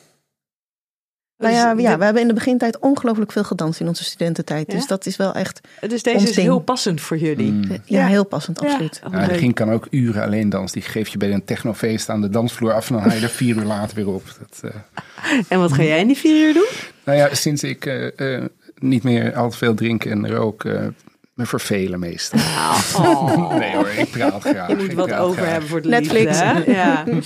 [1.38, 4.04] Nou ja, Dus ja, dit- we hebben in de begintijd ongelooflijk veel gedanst in onze
[4.04, 4.72] studententijd.
[4.72, 4.78] Ja?
[4.78, 7.50] Dus dat is wel echt Dus deze is heel passend voor jullie.
[7.52, 7.70] mm.
[7.70, 8.06] ja, Ja.
[8.06, 9.00] heel passend, absoluut.
[9.02, 9.38] Ja, oh, Ja, leuk.
[9.38, 10.80] ging kan ook uren alleen dansen.
[10.80, 13.28] Die geef je bij een technofeest aan de dansvloer af en dan haal je er
[13.28, 14.22] vier uur later weer op.
[14.38, 16.68] Dat, eh, En wat ga jij in die vier uur doen?
[17.04, 18.44] Nou ja, sinds ik eh, eh,
[18.78, 20.86] niet meer al te veel drink en rook, eh,
[21.34, 22.38] me vervelen meestal.
[23.58, 24.62] Nee hoor, ik praat graag.
[24.62, 24.68] Oh.
[24.68, 25.50] Je moet ik wat over graag.
[25.50, 26.24] hebben voor de Netflix.
[26.24, 26.72] liefde, hè?
[26.72, 27.04] Ja.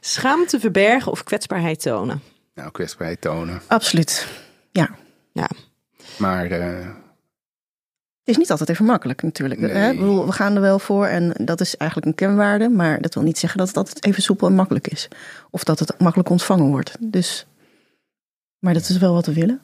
[0.00, 2.22] Schaamte verbergen of kwetsbaarheid tonen.
[2.54, 3.60] Nou, kwetsbaarheid tonen.
[3.66, 4.26] Absoluut.
[4.72, 4.90] Ja.
[6.18, 6.86] Maar eh,
[8.18, 9.60] Het is niet altijd even makkelijk natuurlijk.
[9.60, 9.70] Nee.
[9.70, 9.90] Hè?
[9.90, 12.68] Ik bedoel, we gaan er wel voor en dat is eigenlijk een kenwaarde.
[12.68, 15.08] Maar dat wil niet zeggen dat het altijd even soepel en makkelijk is.
[15.50, 16.96] Of dat het makkelijk ontvangen wordt.
[17.00, 17.46] Dus,
[18.58, 19.60] maar dat is wel wat we willen.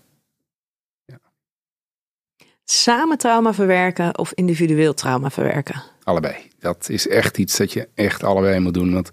[2.65, 5.83] Samen trauma verwerken of individueel trauma verwerken.
[6.03, 6.35] allebei.
[6.59, 8.93] Dat is echt iets dat je echt allebei moet doen.
[8.93, 9.11] Want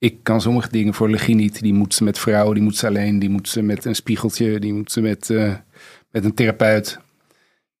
[0.00, 1.60] ik kan sommige dingen voor Legie niet.
[1.60, 3.18] Die moet ze met vrouwen, die moet ze alleen.
[3.18, 5.54] Die moet ze met een spiegeltje, die moet ze met, eh,
[6.10, 6.98] met een therapeut.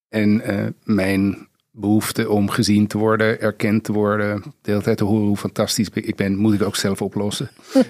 [0.08, 5.04] En eh, mijn behoefte om gezien te worden, erkend te worden, de hele tijd te
[5.04, 7.50] horen hoe fantastisch ik ben, moet ik ook zelf oplossen.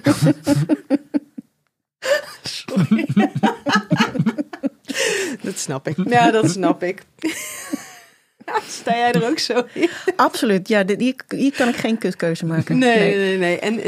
[2.43, 3.07] Sorry.
[5.43, 6.09] dat snap ik.
[6.09, 7.03] Ja, dat snap ik.
[8.79, 9.89] Sta jij er ook zo in?
[10.15, 10.67] Absoluut.
[10.67, 12.77] Ja, dit- hier, hier kan ik geen kutkeuze maken.
[12.77, 13.59] Nee, nee, nee.
[13.59, 13.79] En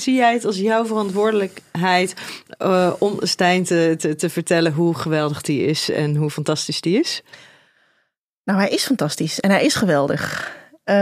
[0.00, 2.14] zie jij het als jouw verantwoordelijkheid
[2.58, 7.00] eh, om Stijn te, te, te vertellen hoe geweldig die is en hoe fantastisch die
[7.00, 7.22] is?
[8.44, 10.52] Nou, hij is fantastisch en hij is geweldig.
[10.84, 10.96] Eh,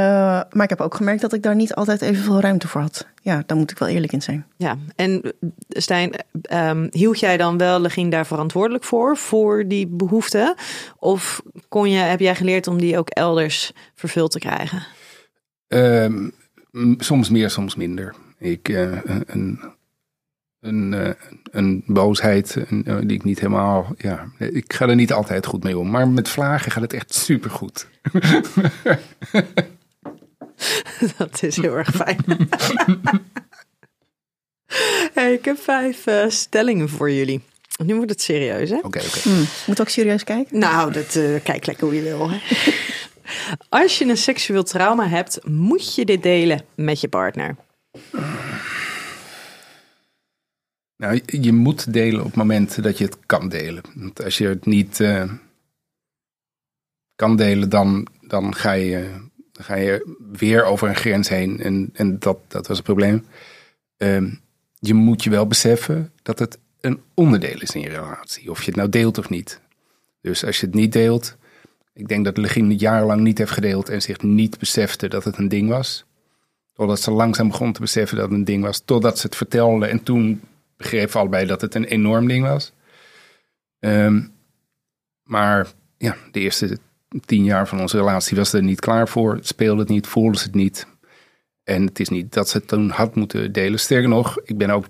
[0.51, 3.07] maar ik heb ook gemerkt dat ik daar niet altijd evenveel ruimte voor had.
[3.23, 4.47] Ja, daar moet ik wel eerlijk in zijn.
[4.57, 5.31] Ja, en eh,
[5.69, 6.13] Stijn,
[6.43, 10.55] ehm, hield jij dan wel Legien daar verantwoordelijk voor, voor die behoeften?
[10.99, 14.87] Of kon je, heb jij geleerd om die ook elders vervuld te krijgen?
[15.69, 16.29] Ehm,
[16.99, 18.15] soms meer, soms minder.
[18.39, 19.61] Ik, eh, een,
[20.61, 21.15] een, een, eh,
[21.51, 23.95] een boosheid een, eh, die ik niet helemaal.
[23.99, 25.91] Ja, ik ga er niet altijd goed mee om.
[25.91, 27.89] Maar met vlagen gaat het echt supergoed.
[31.17, 32.25] Dat is heel erg fijn.
[35.15, 37.41] hey, ik heb vijf eh, stellingen voor jullie.
[37.85, 38.77] Nu wordt het serieus, hè?
[38.77, 39.19] Oké, oké.
[39.19, 40.59] Hm, moet ook serieus kijken.
[40.59, 42.31] Nou, dat, eh, kijk lekker hoe je wil.
[42.31, 42.39] Hè?
[43.69, 47.57] Als je een seksueel trauma hebt, moet je dit delen met je partner.
[50.99, 53.83] Nou, je- moet delen op het moment dat je het kan delen.
[53.95, 55.33] Want als je het niet eh,
[57.17, 59.11] kan delen, dan, dan, ga je,
[59.53, 61.61] dan ga je weer over een grens heen.
[61.61, 63.27] En, en dat, dat was het probleem.
[63.97, 64.31] Ehm,
[64.79, 68.51] je moet je wel beseffen dat het een onderdeel is in je relatie.
[68.51, 69.61] Of je het nou deelt of niet.
[70.21, 71.37] Dus als je het niet deelt.
[71.93, 75.49] Ik denk dat Legine jarenlang niet heeft gedeeld en zich niet besefte dat het een
[75.49, 76.05] ding was.
[76.73, 78.83] Totdat ze langzaam begon te beseffen dat het een ding was.
[78.85, 80.41] Totdat ze het vertelde en toen
[80.79, 82.73] begrepen allebei dat het een enorm ding was.
[83.81, 84.21] Ehm,
[85.23, 85.67] maar
[85.99, 86.79] ja, de eerste
[87.25, 89.39] tien jaar van onze relatie was er niet klaar voor.
[89.43, 90.87] Speelde het niet, voelde ze het niet.
[91.65, 93.81] En het is niet dat ze het toen had moeten delen.
[93.81, 94.87] Sterker nog, ik ben ook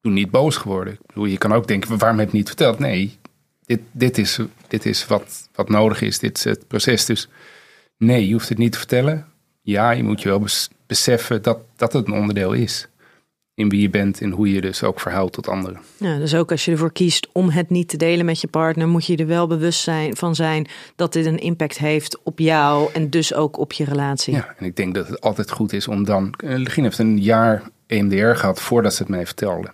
[0.00, 0.92] toen niet boos geworden.
[0.92, 2.78] Ik bedoel, je kan ook denken, waarom heb je het niet verteld?
[2.78, 3.18] Nee,
[3.64, 6.18] dit, dit is, dit is wat, wat nodig is.
[6.18, 7.04] Dit is het proces.
[7.04, 7.28] Dus
[7.98, 9.26] nee, je hoeft het niet te vertellen.
[9.62, 12.88] Ja, je moet je wel bes- beseffen dat, dat het een onderdeel is.
[13.56, 15.80] In wie je bent en hoe je dus ook verhoudt tot anderen.
[15.96, 18.88] Ja, dus ook als je ervoor kiest om het niet te delen met je partner,
[18.88, 20.66] moet je er wel bewust zijn, van zijn
[20.96, 24.34] dat dit een impact heeft op jou en dus ook op je relatie.
[24.34, 26.34] Ja, en ik denk dat het altijd goed is om dan...
[26.36, 29.68] eh, Legine heeft een jaar EMDR gehad voordat ze het mij vertelde.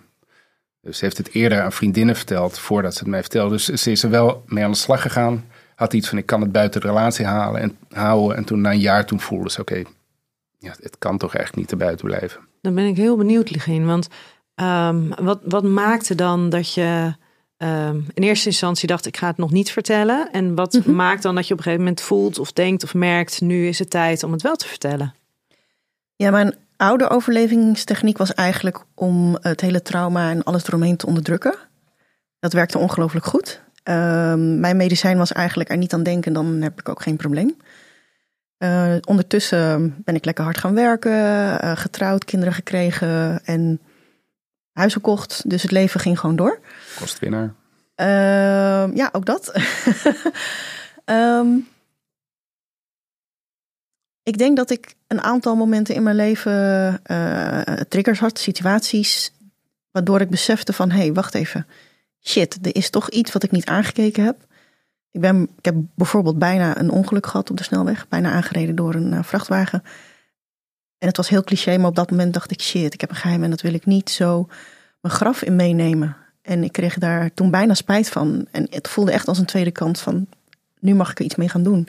[0.81, 3.49] Dus ze heeft het eerder aan vriendinnen verteld voordat ze het mij vertelde.
[3.49, 5.45] Dus ze is er wel mee aan de slag gegaan.
[5.75, 8.37] Had iets van, ik kan het buiten de relatie halen en houden.
[8.37, 9.83] En toen na een jaar toen voelde ze, oké,
[10.59, 12.39] ja, het kan toch echt niet erbuiten blijven.
[12.63, 13.85] Dan ben ik heel benieuwd, Ligien.
[13.85, 14.07] Want
[14.55, 17.15] ehm, wat, wat maakte dan dat je
[17.57, 20.31] ehm, in eerste instantie dacht, ik ga het nog niet vertellen?
[20.31, 23.41] En wat maakt dan dat je op een gegeven moment voelt of denkt of merkt,
[23.41, 25.13] nu is het tijd om het wel te vertellen?
[26.15, 31.55] Ja, mijn oude overlevingstechniek was eigenlijk om het hele trauma en alles eromheen te onderdrukken.
[32.39, 33.61] Dat werkte ongelooflijk goed.
[33.83, 37.55] Ehm, mijn medicijn was eigenlijk er niet aan denken, dan heb ik ook geen probleem.
[38.63, 41.11] Eh, ondertussen ben ik lekker hard gaan werken,
[41.59, 43.81] eh, getrouwd, kinderen gekregen en
[44.71, 45.49] huis gekocht.
[45.49, 46.59] Dus het leven ging gewoon door.
[46.99, 47.53] Kostwinnaar.
[47.95, 49.51] Ehm, ja, ook dat.
[51.05, 51.57] Ehm,
[54.23, 59.33] ik denk dat ik een aantal momenten in mijn leven eh, triggers had, situaties,
[59.91, 61.67] waardoor ik besefte van, hé, hey, wacht even.
[62.21, 64.37] Shit, er is toch iets wat ik niet aangekeken heb.
[65.13, 68.95] Ik, ben, ik heb bijvoorbeeld bijna een ongeluk gehad op de snelweg, bijna aangereden door
[68.95, 69.83] een eh, vrachtwagen.
[70.97, 73.15] En het was heel cliché, maar op dat moment dacht ik, shit, ik heb een
[73.15, 74.47] geheim en dat wil ik niet zo
[75.01, 76.15] mijn graf in meenemen.
[76.41, 78.47] En ik kreeg daar toen bijna spijt van.
[78.51, 80.27] En het voelde echt als een tweede kant van,
[80.79, 81.87] nu mag ik er iets mee gaan doen.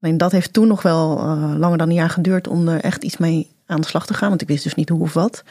[0.00, 3.04] Alleen dat heeft toen nog wel eh, langer dan een jaar geduurd om er echt
[3.04, 4.28] iets mee aan de slag te gaan.
[4.28, 5.42] Want ik wist dus niet hoe of wat.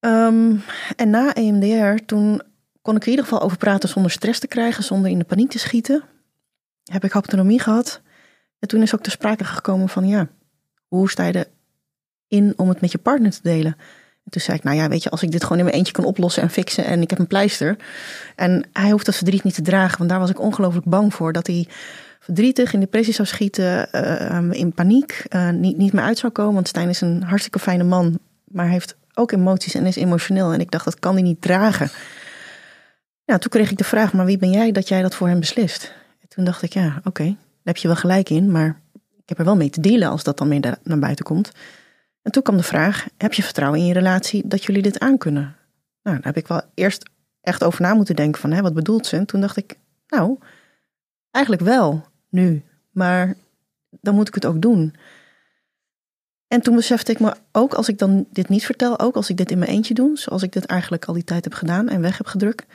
[0.00, 0.56] Ehm,
[0.96, 2.42] en na EMDR, toen
[2.88, 5.50] kon ik in ieder geval over praten zonder stress te krijgen, zonder in de paniek
[5.50, 6.02] te schieten.
[6.84, 8.00] Heb ik autonomie gehad.
[8.58, 10.28] En toen is ook ter sprake gekomen van, ja,
[10.86, 11.48] hoe sta je
[12.28, 13.76] erin om het met je partner te delen?
[14.24, 15.92] En toen zei ik, nou ja, weet je, als ik dit gewoon in mijn eentje
[15.92, 17.76] kan oplossen en fixen en ik heb een pleister.
[18.36, 21.32] En hij hoeft dat verdriet niet te dragen, want daar was ik ongelooflijk bang voor.
[21.32, 21.68] Dat hij
[22.20, 26.54] verdrietig in depressie zou schieten, uh, in paniek, uh, niet, niet meer uit zou komen.
[26.54, 30.52] Want Stijn is een hartstikke fijne man, maar hij heeft ook emoties en is emotioneel.
[30.52, 31.90] En ik dacht, dat kan hij niet dragen.
[33.28, 35.40] Nou, toen kreeg ik de vraag, maar wie ben jij dat jij dat voor hem
[35.40, 35.94] beslist?
[36.20, 39.38] En toen dacht ik, ja, oké, daar heb je wel gelijk in, maar ik heb
[39.38, 41.52] er wel mee te dealen als dat dan mee naar buiten komt.
[42.22, 45.56] En toen kwam de vraag: heb je vertrouwen in je relatie dat jullie dit aankunnen?
[46.02, 47.10] Nou, daar heb ik wel eerst
[47.40, 49.16] echt over na moeten denken van, hè, wat bedoelt ze?
[49.16, 50.38] En toen dacht ik, nou,
[51.30, 52.62] eigenlijk wel, nu.
[52.90, 53.34] Maar
[54.00, 54.94] dan moet ik het ook doen.
[56.46, 59.36] En toen besefte ik me ook als ik dan dit niet vertel, ook als ik
[59.36, 62.00] dit in mijn eentje doe, zoals ik dit eigenlijk al die tijd heb gedaan en
[62.00, 62.66] weg heb gedrukt,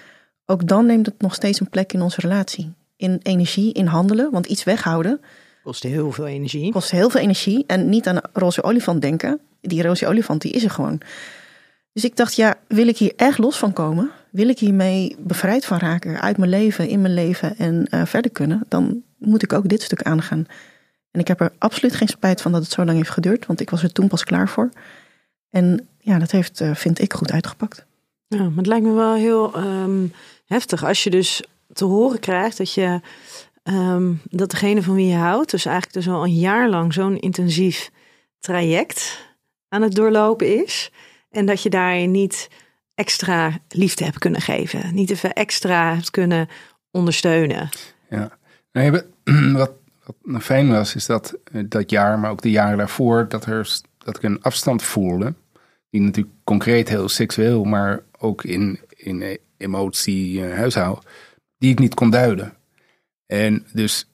[0.46, 2.74] ook dan neemt het nog steeds een plek in onze relatie.
[2.96, 5.22] In energie, in handelen, want iets weghouden
[5.64, 6.72] Kost heel veel energie.
[6.72, 7.64] kost heel veel energie.
[7.68, 9.40] En niet aan een roze olifant denken.
[9.62, 11.02] Die roze olifant, die is er gewoon.
[11.94, 14.12] Dus ik dacht, ja, wil ik hier echt los van komen?
[14.32, 18.32] Wil ik hiermee bevrijd van raken uit mijn leven, in mijn leven en eh, verder
[18.32, 18.64] kunnen?
[18.68, 20.46] Dan moet ik ook dit stuk aangaan.
[21.12, 23.46] En ik heb er absoluut geen spijt van dat het zo lang heeft geduurd.
[23.46, 24.70] Want ik was er toen pas klaar voor.
[25.50, 27.86] En ja, dat heeft, eh, vind ik, goed uitgepakt.
[28.28, 30.06] Ja, maar het lijkt me wel heel ehm,
[30.54, 33.00] heftig als je dus te horen krijgt dat je
[33.64, 37.20] ehm, dat degene van wie je houdt, dus eigenlijk dus al een jaar lang zo'n
[37.20, 37.92] intensief
[38.40, 39.26] traject
[39.70, 40.92] aan het doorlopen is.
[41.30, 42.50] En dat je daar niet
[42.96, 44.94] extra liefde hebt kunnen geven.
[44.94, 46.48] Niet even extra hebt kunnen
[46.92, 47.70] ondersteunen.
[48.10, 48.38] Ja.
[48.72, 49.06] Nee, we-
[49.54, 49.72] wat,
[50.04, 53.46] wat nou fijn was, is dat eh, dat jaar, maar ook de jaren daarvoor, dat,
[53.46, 55.34] er, dat ik een afstand voelde.
[55.90, 61.04] Die natuurlijk concreet heel seksueel, maar ook in, in emotie, eh, huishouden,
[61.58, 62.54] die ik niet kon duiden.
[63.26, 64.08] En dus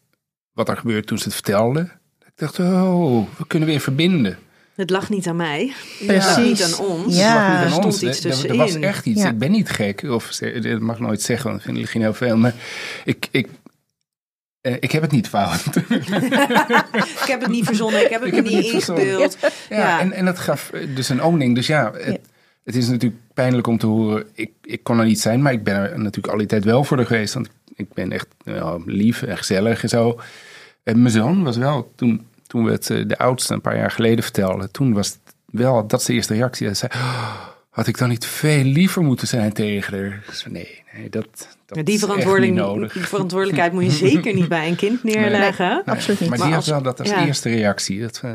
[0.54, 1.90] wat er gebeurde toen ze het vertelde,
[2.26, 4.38] ik dacht, oh, we kunnen weer verbinden.
[4.76, 5.74] Het lag niet aan mij.
[6.06, 6.26] Precies.
[6.26, 7.16] Het lag niet aan ons.
[7.18, 7.52] Ja.
[7.60, 8.88] Het lag niet er stond iets Er- er, was tussenin.
[8.88, 9.22] echt iets.
[9.22, 9.30] Ja.
[9.30, 10.02] Ik ben niet gek.
[10.04, 12.38] Of dat mag ik nooit zeggen, want dat vinden misschien heel veel.
[12.38, 12.54] Maar
[13.06, 13.48] ik, ik,
[14.62, 15.64] eh, ik heb het niet fout.
[17.22, 19.38] Ik heb het niet verzonnen, ik heb het Ik niet niet ingespeeld.
[19.42, 20.00] Ja, Ja.
[20.00, 21.56] En, en dat gaf dus een owning.
[21.56, 22.18] Dus ja, het, Ja.
[22.70, 24.28] Het is natuurlijk pijnlijk om te horen.
[24.34, 26.84] Ik, ik kon er niet zijn, maar ik ben er natuurlijk al die tijd wel
[26.84, 27.34] voor haar geweest.
[27.34, 30.20] Want ik ben echt wel lief en gezellig en zo.
[30.84, 33.92] En mijn zoon was wel, toen, toen we het eh, de oudste een paar jaar
[33.92, 34.72] geleden vertelden.
[34.72, 36.66] Toen was het wel, dat is de eerste reactie.
[36.66, 37.36] Hij zei, "Oh,
[37.70, 40.24] had ik dan niet veel liever moeten zijn tegen haar?
[40.50, 41.28] Nee, nee, dat,
[41.66, 42.94] dat die, is echt verantwoording, niet nodig.
[42.94, 45.70] die verantwoordelijkheid moet je zeker niet bij een kind neerleggen.
[45.70, 46.30] Nee, Absoluut niet.
[46.30, 47.26] Maar, Maar die als- had wel dat als ja.
[47.26, 48.02] eerste reactie.
[48.02, 48.32] Dat, eh,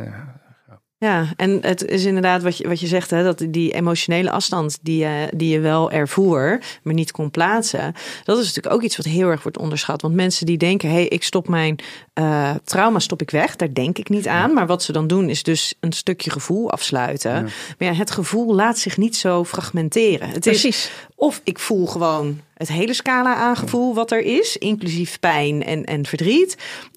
[1.04, 4.78] Ja, en het is inderdaad wat je, wat je zegt, hè, dat die emotionele afstand
[4.82, 7.94] die je, die je wel ervoer, maar niet kon plaatsen.
[8.24, 10.02] Dat is natuurlijk ook iets wat heel erg wordt onderschat.
[10.02, 11.78] Want mensen die denken, hé, hey, ik stop mijn
[12.12, 14.52] eh, trauma stop ik weg, daar denk ik niet aan.
[14.52, 17.42] Maar wat ze dan doen is dus een stukje gevoel afsluiten.
[17.42, 20.28] Maar ja, het gevoel laat zich niet zo fragmenteren.
[20.28, 20.90] Het is Precies.
[21.14, 25.84] of ik voel gewoon het hele scala aan gevoel wat er is, inclusief pijn en,
[25.84, 26.56] en verdriet.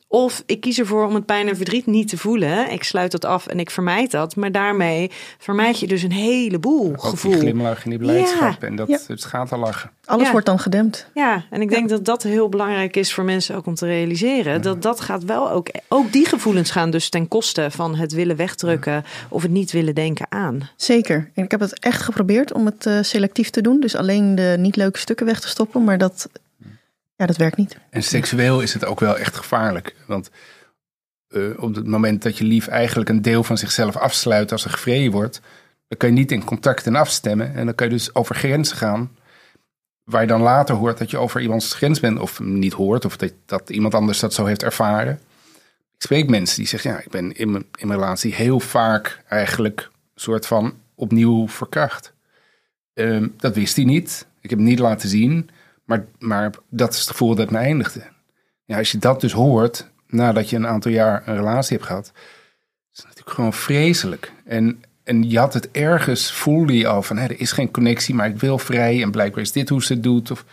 [0.10, 2.72] Of ik kies ervoor om het pijn en verdriet niet te voelen.
[2.72, 4.36] Ik sluit dat af en ik vermijd dat.
[4.36, 7.32] Maar daarmee vermijd je dus een heleboel ook gevoel.
[7.32, 8.64] die glimlach en die blijdschap.
[8.64, 9.00] En dat Ja.
[9.08, 9.90] het schaterlachen.
[10.06, 10.32] Alles Ja.
[10.32, 11.08] wordt dan gedempt.
[11.14, 14.62] Ja, en ik denk dat dat heel belangrijk is voor mensen ook om te realiseren.
[14.62, 18.36] Dat dat gaat wel ook, ook die gevoelens gaan dus ten koste van het willen
[18.36, 20.70] wegdrukken of het niet willen denken aan.
[20.76, 21.32] Zeker.
[21.34, 23.80] En ik heb het echt geprobeerd om het eh, selectief te doen.
[23.80, 25.84] Dus alleen de niet leuke stukken weg te stoppen.
[25.84, 26.30] Maar dat,
[27.18, 27.78] ja, dat werkt niet.
[27.90, 29.96] En seksueel is het ook wel echt gevaarlijk.
[30.06, 30.30] Want
[31.28, 34.70] eh, op het moment dat je lief eigenlijk een deel van zichzelf afsluit als er
[34.70, 35.42] gevreden wordt,
[35.88, 37.56] dan kan je niet in contact en afstemmen.
[37.56, 39.16] En dan kan je dus over grenzen gaan.
[40.04, 43.06] Waar je dan later hoort dat je over iemands grens bent, of hem niet hoort,
[43.06, 45.20] of dat, dat iemand anders dat zo heeft ervaren.
[45.96, 49.24] Ik spreek mensen die zeggen: Ja, ik ben in mijn, in mijn relatie heel vaak
[49.28, 52.14] eigenlijk een soort van opnieuw verkracht.
[52.94, 54.28] Ehm, dat wist hij niet.
[54.42, 55.50] Ik heb het niet laten zien.
[55.88, 58.02] Maar, maar dat is het gevoel dat me eindigde.
[58.66, 62.12] Ja, als je dat dus hoort, nadat je een aantal jaar een relatie hebt gehad,
[62.92, 64.32] is het natuurlijk gewoon vreselijk.
[64.46, 68.16] En, en je had het ergens, voelde je al van, hè, er is geen connectie,
[68.16, 69.02] maar ik wil vrij.
[69.02, 70.32] En blijkbaar is dit hoe ze het doet.
[70.32, 70.46] Of,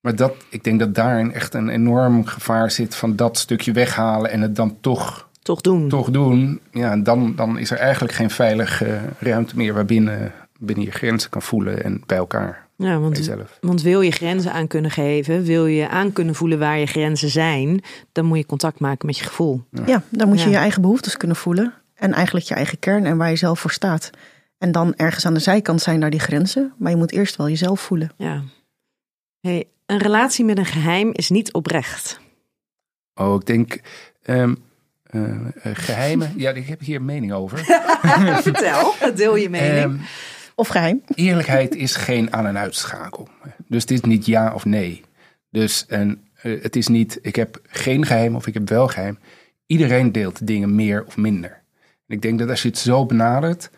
[0.00, 4.30] maar dat, ik denk dat daarin echt een enorm gevaar zit van dat stukje weghalen
[4.30, 5.88] en het dan toch, Toch doen.
[5.88, 6.60] toch doen.
[6.70, 11.30] Ja, en dan, dan is er eigenlijk geen veilige ruimte meer waarbinnen binnen je grenzen
[11.30, 12.65] kan voelen en bij elkaar.
[12.76, 13.58] Ja, want, jezelf.
[13.60, 17.28] want wil je grenzen aan kunnen geven, wil je aan kunnen voelen waar je grenzen
[17.30, 17.80] zijn,
[18.12, 19.64] dan moet je contact maken met je gevoel.
[19.86, 20.50] Ja, dan moet je Ja.
[20.50, 21.74] je eigen behoeftes kunnen voelen.
[21.94, 24.10] En eigenlijk je eigen kern en waar je zelf voor staat.
[24.58, 26.72] En dan ergens aan de zijkant zijn daar die grenzen.
[26.78, 28.10] Maar je moet eerst wel jezelf voelen.
[28.16, 28.42] Ja.
[29.40, 32.20] Hey, een relatie met een geheim is niet oprecht.
[33.14, 33.80] Oh, ik denk
[34.22, 34.54] ehm,
[35.02, 36.32] eh, eh, geheimen.
[36.36, 37.58] Ja, ik heb hier een mening over.
[38.42, 39.84] Vertel, deel je mening.
[39.84, 39.96] Ehm,
[40.58, 41.02] Of geheim.
[41.14, 43.28] eerlijkheid is geen aan- en uitschakel.
[43.68, 45.02] Dus het is niet ja of nee.
[45.50, 49.18] Dus en, eh, het is niet, ik heb geen geheim of ik heb wel geheim.
[49.66, 51.50] Iedereen deelt dingen meer of minder.
[52.06, 53.70] En ik denk dat als je het zo benadert,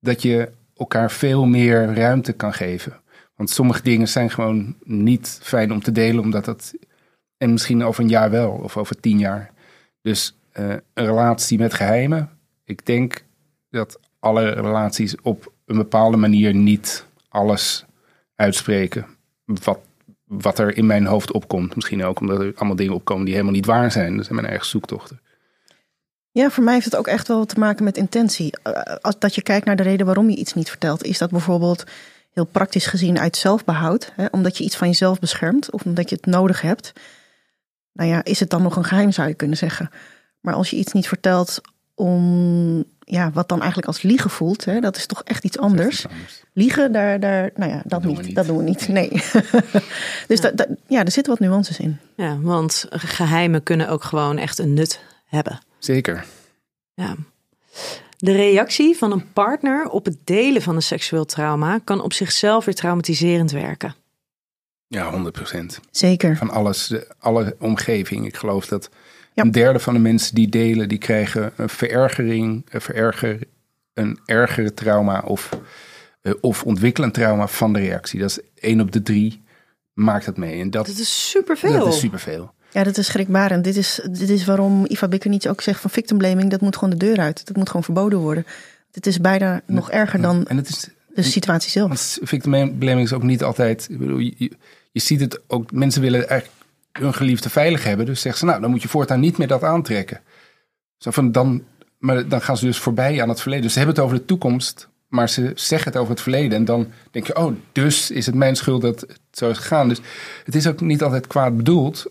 [0.00, 3.00] dat je elkaar veel meer ruimte kan geven.
[3.36, 6.74] Want sommige dingen zijn gewoon niet fijn om te delen, omdat dat.
[7.36, 9.50] En misschien over een jaar wel, of over tien jaar.
[10.02, 12.30] Dus eh, een relatie met geheimen.
[12.64, 13.24] Ik denk
[13.70, 17.84] dat alle relaties op een bepaalde manier niet alles
[18.34, 19.06] uitspreken.
[19.44, 19.78] Wat,
[20.24, 21.74] wat er in mijn hoofd opkomt.
[21.74, 24.16] Misschien ook omdat er allemaal dingen opkomen die helemaal niet waar zijn.
[24.16, 25.20] Dat zijn mijn eigen zoektochten.
[26.32, 28.52] Ja, voor mij heeft het ook echt wel te maken met intentie.
[28.64, 31.30] Uh, als dat je kijkt naar de reden waarom je iets niet vertelt, is dat
[31.30, 31.84] bijvoorbeeld
[32.32, 36.16] heel praktisch gezien uit zelfbehoud, hè, omdat je iets van jezelf beschermt of omdat je
[36.16, 36.92] het nodig hebt.
[37.92, 39.90] Nou ja, is het dan nog een geheim, zou je kunnen zeggen.
[40.40, 41.60] Maar als je iets niet vertelt
[42.00, 46.06] om ja, wat dan eigenlijk als liegen voelt, hè, dat is toch echt iets anders.
[46.52, 48.88] Liegen, daar, daar, nou ja, dat, niet, niet, Dat doen we niet.
[48.88, 49.08] Nee.
[50.28, 50.52] dus ja.
[50.86, 51.98] ja, er zitten wat nuances in.
[52.14, 55.60] Ja, want geheimen kunnen ook gewoon echt een nut hebben.
[55.78, 56.24] Zeker.
[56.94, 57.16] Ja.
[58.16, 62.64] De reactie van een partner op het delen van een seksueel trauma kan op zichzelf
[62.64, 63.94] weer traumatiserend werken.
[64.86, 65.64] Ja, 100%.
[65.90, 66.36] Zeker.
[66.36, 68.26] Van alles, de, alle omgeving.
[68.26, 68.90] Ik geloof dat
[69.40, 73.38] een derde van de mensen die delen, die krijgen een verergering, een, vererger,
[73.94, 75.50] een ergere trauma of,
[76.22, 78.20] uh, of ontwikkelend trauma van de reactie.
[78.20, 79.42] Dat is één op de drie
[79.92, 80.60] maakt dat mee.
[80.60, 81.78] En dat, dat is superveel.
[81.78, 82.52] Dat is superveel.
[82.70, 83.64] Ja, dat is schrikbarend.
[83.64, 86.98] Dit is, dit is waarom Iva niet ook zegt van victim blaming, dat moet gewoon
[86.98, 87.46] de deur uit.
[87.46, 88.46] Dat moet gewoon verboden worden.
[88.90, 92.18] Dit is bijna nog erger dan en het is, de situatie zelf.
[92.22, 93.86] Victim blaming is ook niet altijd.
[93.90, 94.50] Ik bedoel, je,
[94.92, 95.72] je ziet het ook.
[95.72, 96.59] Mensen willen eigenlijk
[96.92, 98.06] hun geliefde veilig hebben.
[98.06, 100.20] Dus zeggen ze, nou, dan moet je voortaan niet meer dat aantrekken.
[100.96, 101.64] Zo van dan,
[101.98, 103.64] maar dan gaan ze dus voorbij aan het verleden.
[103.64, 106.58] Dus ze hebben het over de toekomst, maar ze zeggen het over het verleden.
[106.58, 109.88] En dan denk je, oh, dus is het mijn schuld dat het zo is gegaan.
[109.88, 110.00] Dus
[110.44, 112.10] het is ook niet altijd kwaad bedoeld.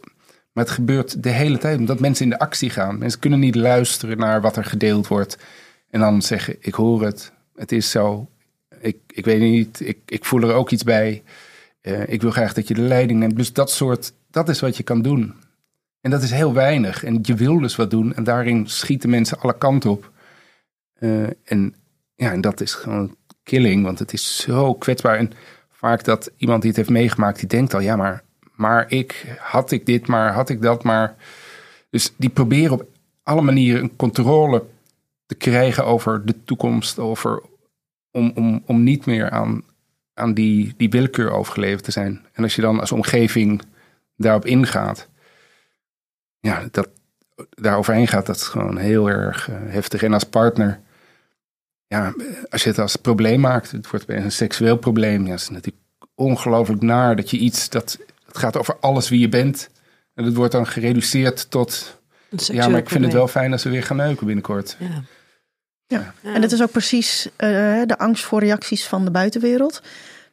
[0.51, 2.97] Maar het gebeurt de hele tijd omdat mensen in de actie gaan.
[2.97, 5.37] Mensen kunnen niet luisteren naar wat er gedeeld wordt.
[5.89, 8.29] En dan zeggen, ik hoor het, het is zo.
[8.81, 11.23] Ik, ik weet niet, ik, ik voel er ook iets bij.
[11.81, 13.35] Uh, ik wil graag dat je de leiding neemt.
[13.35, 15.33] Dus dat soort, dat is wat je kan doen.
[16.01, 17.03] En dat is heel weinig.
[17.03, 18.13] En je wil dus wat doen.
[18.13, 20.11] En daarin schieten mensen alle kanten op.
[20.99, 21.75] Uh, en
[22.15, 23.83] ja, en dat is gewoon killing.
[23.83, 25.17] Want het is zo kwetsbaar.
[25.17, 25.31] En
[25.69, 28.23] vaak dat iemand die het heeft meegemaakt, die denkt al, ja, maar
[28.59, 31.15] maar ik, had ik dit, maar had ik dat, maar.
[31.89, 32.87] Dus die proberen op
[33.23, 34.65] alle manieren een controle
[35.25, 37.41] te krijgen over de toekomst, over,
[38.11, 39.63] om, om, om niet meer aan,
[40.19, 42.25] aan die, die willekeur overgeleverd te zijn.
[42.31, 43.61] En als je dan als omgeving
[44.15, 45.07] daarop ingaat,
[46.39, 46.89] ja, dat,
[47.49, 50.03] daar overheen gaat, dat is gewoon heel erg uh, heftig.
[50.03, 50.79] En als partner,
[51.87, 52.13] ja,
[52.49, 55.83] als je het als probleem maakt, het wordt een seksueel probleem, ja, is natuurlijk
[56.15, 59.69] ongelooflijk naar dat je iets dat het gaat over alles wie je bent.
[60.13, 62.01] En het wordt dan gereduceerd tot.
[62.29, 64.77] Ja, maar ik vind het wel fijn als we weer gaan neuken binnenkort.
[64.79, 65.03] Ja.
[65.89, 66.13] Ja.
[66.23, 67.39] en het is ook precies uh,
[67.85, 69.81] de angst voor reacties van de buitenwereld.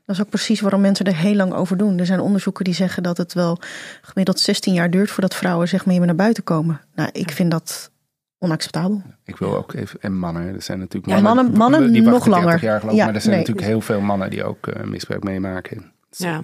[0.04, 1.98] Dat is ook precies waarom mensen er heel lang over doen.
[1.98, 3.58] Er zijn onderzoeken die zeggen dat het wel
[4.02, 6.80] gemiddeld 16 jaar duurt voordat vrouwen zeg maar naar buiten komen.
[6.94, 7.90] Nou, ik vind dat
[8.38, 9.02] onacceptabel.
[9.24, 12.26] Ik wil ook even, en mannen, er zijn natuurlijk mannen, ja, mannen, mannen die nog
[12.26, 12.62] langer.
[12.62, 15.92] Jaar geloof, ja, maar er zijn natuurlijk heel veel mannen die ook uh, misbruik meemaken.
[16.10, 16.42] Ja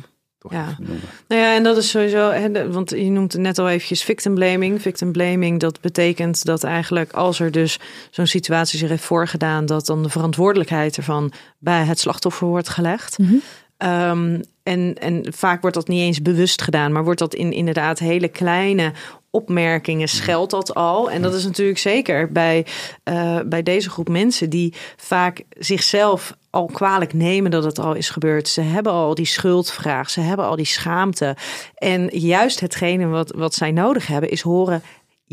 [0.50, 0.76] ja.
[1.28, 4.34] Nou ja, en dat is sowieso, hè, want je noemt het net al eventjes victim
[4.34, 4.82] blaming.
[4.82, 7.78] Victim blaming, dat betekent dat eigenlijk als er dus
[8.10, 13.18] zo'n situatie zich heeft voorgedaan, dat dan de verantwoordelijkheid ervan bij het slachtoffer wordt gelegd.
[13.18, 13.34] Mhm.
[13.76, 17.98] Ehm, en, en vaak wordt dat niet eens bewust gedaan, maar wordt dat in inderdaad
[17.98, 18.92] hele kleine
[19.30, 21.10] opmerkingen scheldt dat al.
[21.10, 22.66] En dat is natuurlijk zeker bij,
[23.04, 28.10] uh, bij deze groep mensen die vaak zichzelf al kwalijk nemen dat het al is
[28.10, 28.48] gebeurd.
[28.48, 31.36] Ze hebben al die schuldvraag, ze hebben al die schaamte.
[31.74, 34.82] En juist hetgene wat, wat zij nodig hebben is horen: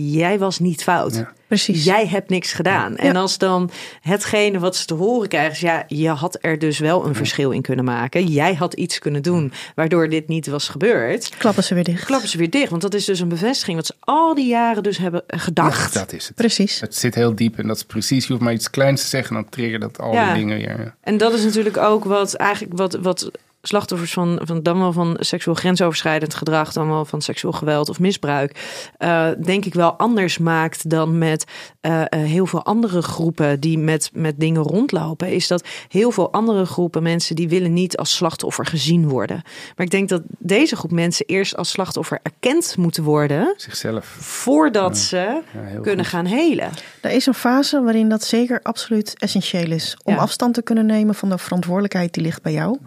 [0.07, 1.25] jij was niet fout.
[1.47, 1.83] Precies.
[1.83, 2.95] Jij hebt niks gedaan.
[2.95, 3.69] En als dan
[4.01, 7.51] hetgene wat ze te horen krijgen is, ja, je had er dus wel een verschil
[7.51, 8.25] in kunnen maken.
[8.25, 11.29] Jij had iets kunnen doen waardoor dit niet was gebeurd.
[11.37, 12.05] Klappen ze weer dicht.
[12.05, 12.69] Klappen ze weer dicht.
[12.69, 15.93] Want dat is dus een bevestiging wat ze al die jaren dus hebben gedacht.
[15.93, 16.35] dat is het.
[16.35, 16.79] Precies.
[16.79, 19.33] Het zit heel diep en dat is precies, je hoeft maar iets kleins te zeggen,
[19.35, 20.95] dan trigger dat al die dingen weer.
[21.01, 23.31] En dat is natuurlijk ook wat eigenlijk wat, wat
[23.61, 27.99] slachtoffers van, van dan wel van seksueel grensoverschrijdend gedrag, dan wel van seksueel geweld of
[27.99, 31.45] misbruik, uh, denk ik wel anders maakt dan met
[31.81, 35.31] uh, heel veel andere groepen die met, met dingen rondlopen.
[35.31, 39.41] Is dat heel veel andere groepen mensen die willen niet als slachtoffer gezien worden.
[39.75, 43.53] Maar ik denk dat deze groep mensen eerst als slachtoffer erkend moeten worden.
[43.57, 44.05] Zichzelf.
[44.19, 45.41] Voordat ze
[45.81, 46.69] kunnen gaan helen.
[47.01, 49.97] Er is een fase waarin dat zeker absoluut essentieel is.
[50.03, 52.77] Om afstand te kunnen nemen van de verantwoordelijkheid die ligt bij jou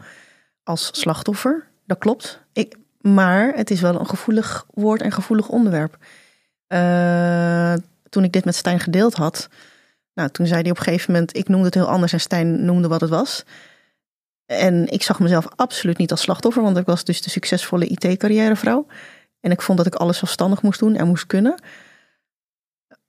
[0.65, 1.69] als slachtoffer.
[1.87, 2.41] Dat klopt.
[2.53, 5.97] Ik, maar het is wel een gevoelig woord en gevoelig onderwerp.
[6.69, 7.75] Uh,
[8.09, 9.49] toen ik dit met Stijn gedeeld had,
[10.15, 12.65] nou, toen zei hij op een gegeven moment: Ik noemde het heel anders en Stijn
[12.65, 13.45] noemde wat het was.
[14.47, 18.87] En ik zag mezelf absoluut niet als slachtoffer, want ik was dus de succesvolle IT-carrièrevrouw.
[19.41, 21.63] En ik vond dat ik alles zelfstandig moest doen en moest kunnen.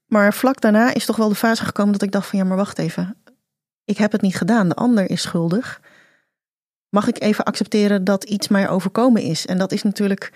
[0.06, 2.58] Maar vlak daarna is toch wel de fase gekomen dat ik dacht: van ja, maar
[2.58, 3.16] wacht even.
[3.86, 5.82] Ik heb het niet gedaan, de ander is schuldig
[6.94, 9.46] mag ik even accepteren dat iets mij overkomen is?
[9.46, 10.32] En dat is natuurlijk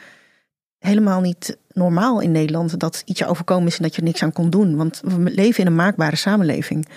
[0.79, 4.23] helemaal niet normaal in Nederland dat iets je overkomen is en dat je er niks
[4.23, 4.75] aan kon doen.
[4.75, 6.87] Want we leven in een maakbare samenleving.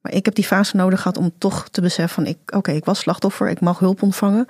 [0.00, 2.84] Maar ik heb die fase nodig gehad om toch te beseffen van, ik, oké, ik
[2.84, 4.46] was slachtoffer, ik mag hulp ontvangen.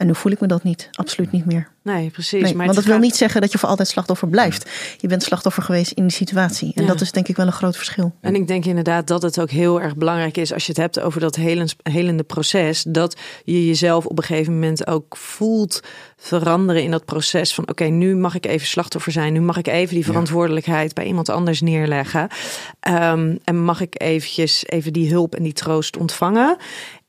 [0.00, 1.68] En nu voel ik me dat niet, absoluut niet meer.
[1.82, 2.42] Nee, precies.
[2.42, 4.70] Nee, maar want dat wil niet zeggen dat je voor altijd slachtoffer blijft.
[4.98, 6.72] Je bent slachtoffer geweest in die situatie.
[6.74, 6.88] En Ja.
[6.88, 8.12] dat is denk ik wel een groot verschil.
[8.20, 11.00] En ik denk inderdaad dat het ook heel erg belangrijk is als je het hebt
[11.00, 12.82] over dat helens- helende proces.
[12.88, 15.80] Dat je jezelf op een gegeven moment ook voelt
[16.16, 17.54] veranderen in dat proces.
[17.54, 19.32] Van oké, nu mag ik even slachtoffer zijn.
[19.32, 22.28] Nu mag ik even die verantwoordelijkheid bij iemand anders neerleggen.
[22.80, 26.56] Ehm, en mag ik eventjes even die hulp en die troost ontvangen.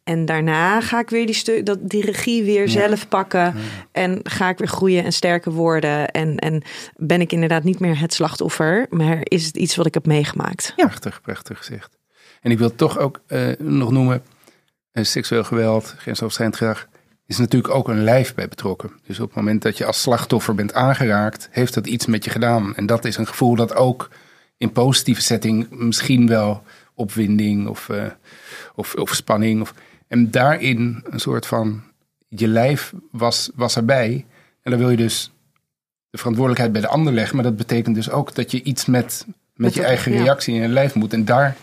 [0.04, 3.56] En daarna ga ik weer die, stu- dat, die regie weer zelf pakken.
[3.92, 6.08] En ga ik weer groeien en sterker worden.
[6.12, 6.64] En, en
[6.96, 8.86] ben ik inderdaad niet meer het slachtoffer.
[8.90, 10.74] Maar is het iets wat ik heb meegemaakt.
[10.76, 11.98] Prachtig, prachtig gezegd.
[12.42, 14.24] En ik wil toch ook eh, nog noemen,
[14.92, 16.88] eh, seksueel geweld, grensoverschrijdend gedrag,
[17.28, 18.92] is natuurlijk ook een lijf bij betrokken.
[19.08, 22.30] Dus op het moment dat je als slachtoffer bent aangeraakt, heeft dat iets met je
[22.30, 22.76] gedaan.
[22.76, 24.10] En dat is een gevoel dat ook
[24.58, 28.06] in positieve setting misschien wel opwinding of, eh,
[28.76, 29.62] of, of spanning.
[29.62, 29.74] Of,
[30.12, 31.84] en daarin een soort van,
[32.28, 34.26] je lijf was, was erbij.
[34.62, 35.32] En dan wil je dus
[36.10, 37.36] de verantwoordelijkheid bij de ander leggen.
[37.36, 40.24] Maar dat betekent dus ook dat je iets met, met, Met je eigen ja.
[40.24, 41.14] reactie in je lijf moet.
[41.14, 41.56] En daar,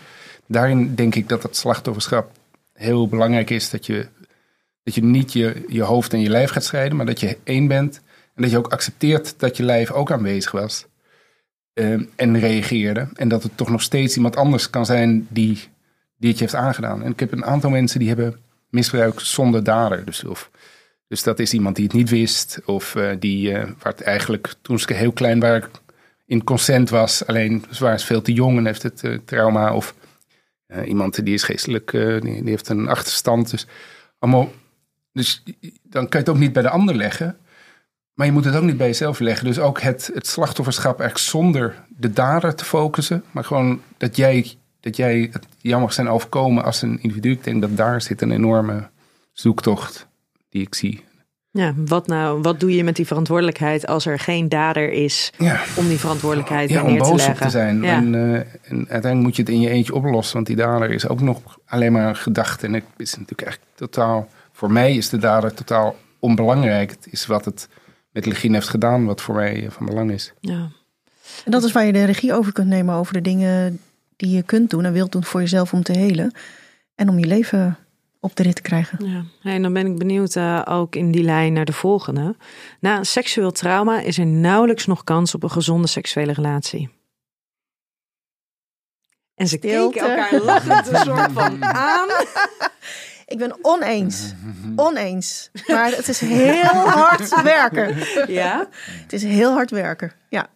[0.45, 2.31] daarin denk ik dat het slachtofferschap
[2.73, 3.69] heel belangrijk is.
[3.69, 4.07] Dat je,
[4.83, 7.67] dat je niet je, je hoofd en je lijf gaat scheiden, maar dat je één
[7.67, 8.01] bent.
[8.35, 10.85] En dat je ook accepteert dat je lijf ook aanwezig was.
[11.73, 13.07] eh, en reageerde.
[13.13, 15.59] En dat het toch nog steeds iemand anders kan zijn die,
[16.19, 17.03] die het je heeft aangedaan.
[17.03, 18.39] En ik heb een aantal mensen die hebben
[18.69, 20.05] misbruik zonder dader.
[20.05, 20.51] Dus, of,
[21.07, 22.59] dus dat is iemand die het niet wist.
[22.65, 25.69] Of eh, die, eh, waar het eigenlijk toen ze heel klein waren,
[26.25, 27.25] in consent was.
[27.25, 29.73] Alleen ze waren veel te jong en heeft het eh, trauma.
[29.73, 29.95] Of
[30.85, 33.51] iemand die is geestelijk, die, die heeft een achterstand.
[33.51, 33.67] Dus
[34.19, 34.51] allemaal.
[35.13, 35.43] Dus
[35.83, 37.37] dan kan je het ook niet bij de ander leggen.
[38.13, 39.45] Maar je moet het ook niet bij jezelf leggen.
[39.45, 43.23] Dus ook het, het slachtofferschap eigenlijk zonder de dader te focussen.
[43.31, 47.31] Maar gewoon dat jij, dat jij het jou mag zijn overkomen als een individu.
[47.31, 48.89] Ik denk dat daar zit een enorme
[49.33, 50.07] zoektocht
[50.49, 51.03] die ik zie.
[51.51, 52.41] Ja, wat nou?
[52.41, 56.69] Wat doe je met die verantwoordelijkheid als er geen dader is Ja, om die verantwoordelijkheid
[56.69, 57.81] ja om neer te boos op te zijn.
[57.81, 57.95] Ja.
[57.95, 60.33] En, eh, en uiteindelijk moet je het in je eentje oplossen.
[60.33, 62.65] Want die dader is ook nog alleen maar een gedachte.
[62.65, 64.27] En het is natuurlijk echt totaal...
[64.51, 66.89] Voor mij is de dader totaal onbelangrijk.
[66.89, 67.67] Het is wat het
[68.11, 70.33] met Legine heeft gedaan wat voor mij van belang is.
[70.39, 70.69] Ja.
[71.45, 73.79] En dat is waar je de regie over kunt nemen over de dingen
[74.19, 76.31] die je kunt doen en wilt doen voor jezelf om te helen.
[76.95, 77.77] En om je leven
[78.19, 79.05] op de rit te krijgen.
[79.05, 82.35] Ja, Hey, en dan ben ik benieuwd eh, ook in die lijn naar de volgende.
[82.79, 86.89] Na een seksueel trauma is er nauwelijks nog kans op een gezonde seksuele relatie.
[89.35, 89.99] En ze Stilte.
[89.99, 92.07] keken elkaar lachend een soort van aan.
[93.25, 94.33] Ik ben oneens.
[94.75, 95.49] Oneens.
[95.67, 97.95] Maar het is heel hard werken.
[98.27, 100.11] Ja, Het is heel hard werken.
[100.29, 100.47] Ja.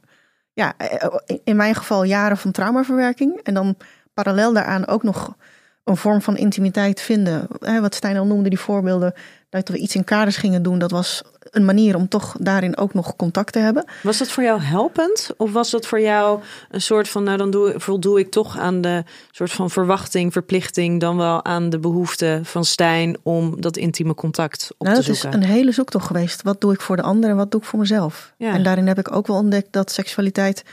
[0.54, 3.40] Ja, eh, in mijn geval jaren van traumaverwerking.
[3.44, 3.78] En dan
[4.14, 5.36] parallel daaraan ook nog
[5.84, 7.48] een vorm van intimiteit vinden.
[7.82, 9.14] Wat Stijn al noemde, die voorbeelden.
[9.50, 10.80] Dat we iets in kaders gingen doen.
[10.80, 11.22] Dat was
[11.52, 13.86] een manier om toch daarin ook nog contact te hebben.
[14.04, 15.30] was dat voor jou helpend?
[15.38, 18.82] Of was dat voor jou een soort van, nou dan doe, voldoe ik toch aan
[18.82, 24.14] de soort van verwachting, verplichting, dan wel aan de behoefte van Stijn om dat intieme
[24.14, 25.42] contact op Nou, te dat is zoeken?
[25.42, 26.42] een hele zoektocht geweest.
[26.42, 28.34] Wat doe ik voor de ander en wat doe ik voor mezelf?
[28.38, 28.54] Ja.
[28.54, 30.64] En daarin heb ik ook wel ontdekt dat seksualiteit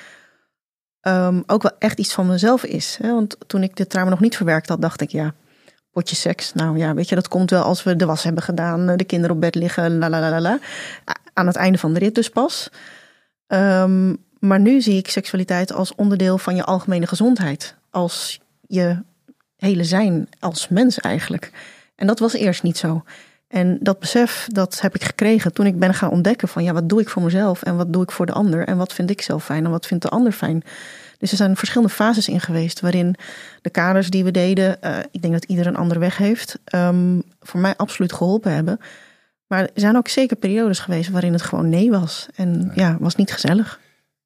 [1.00, 2.98] ehm, ook wel echt iets van mezelf is.
[3.02, 3.12] Hè?
[3.14, 5.34] Want toen ik dit trauma nog niet verwerkt had, dacht ik ja,
[5.92, 6.52] potje seks.
[6.52, 9.34] Nou ja, weet je, dat komt wel als we de was hebben gedaan, de kinderen
[9.34, 10.58] op bed liggen, la la la la
[11.32, 12.70] Aan het einde van de rit dus pas.
[13.46, 17.76] Ehm, maar nu zie ik seksualiteit als onderdeel van je algemene gezondheid.
[17.90, 19.02] Als je
[19.56, 21.50] hele zijn als mens eigenlijk.
[21.96, 23.02] En dat was eerst niet zo.
[23.50, 26.88] En dat besef, dat heb ik gekregen toen ik ben gaan ontdekken van ja, wat
[26.88, 29.22] doe ik voor mezelf en wat doe ik voor de ander en wat vind ik
[29.22, 30.62] zelf fijn en wat vindt de ander fijn.
[31.18, 33.16] Dus er zijn verschillende fases in geweest waarin
[33.62, 37.20] de kaders die we deden, eh, ik denk dat ieder een andere weg heeft, ehm,
[37.40, 38.80] voor mij absoluut geholpen hebben.
[39.46, 42.28] Maar er zijn ook zeker periodes geweest waarin het gewoon nee was.
[42.34, 43.80] En ja, was niet gezellig.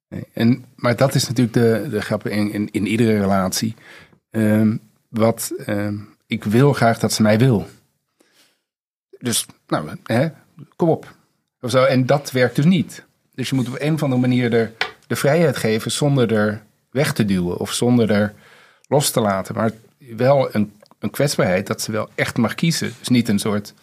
[0.09, 3.75] Nee, En, maar dat is natuurlijk de, de grap in, in, in iedere relatie.
[4.29, 4.77] Ehm,
[5.09, 5.95] wat ehm,
[6.27, 7.67] ik wil graag dat ze mij wil.
[9.19, 10.27] Dus, nou, hè,
[10.75, 11.15] kom op.
[11.61, 11.83] Of zo.
[11.83, 13.05] En dat werkt dus niet.
[13.33, 14.71] Dus je moet op een of andere manier er
[15.07, 18.33] de vrijheid geven zonder er weg te duwen of zonder er
[18.87, 19.55] los te laten.
[19.55, 19.71] Maar
[20.15, 22.93] wel een, een kwetsbaarheid dat ze wel echt mag kiezen.
[22.99, 23.73] Dus niet een soort,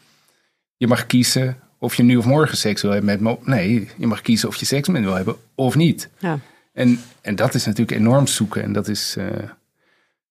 [0.77, 3.51] je mag kiezen of je nu of morgen seks wil hebben met me.
[3.51, 6.09] Nee, je mag kiezen of je seks met me wil hebben of niet.
[6.19, 6.39] Ja.
[6.73, 8.63] En, en dat is natuurlijk enorm zoeken.
[8.63, 9.17] En dat is.
[9.17, 9.29] eh,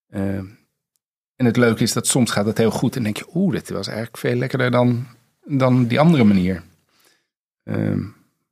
[0.09, 0.43] eh,
[1.41, 2.95] en het leuke is dat soms gaat het heel goed.
[2.95, 5.07] En denk je, oeh, dit was eigenlijk veel lekkerder dan,
[5.45, 6.63] dan die andere manier.
[7.63, 7.99] Ehm,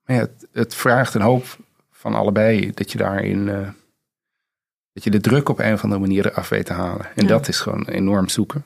[0.04, 1.46] Maar ja, het, het vraagt een hoop
[1.92, 3.50] van allebei dat je daarin.
[3.50, 3.70] eh,
[4.94, 7.06] dat je de druk op een of andere manier eraf weet te halen.
[7.16, 7.28] En Ja.
[7.28, 8.66] dat is gewoon enorm zoeken.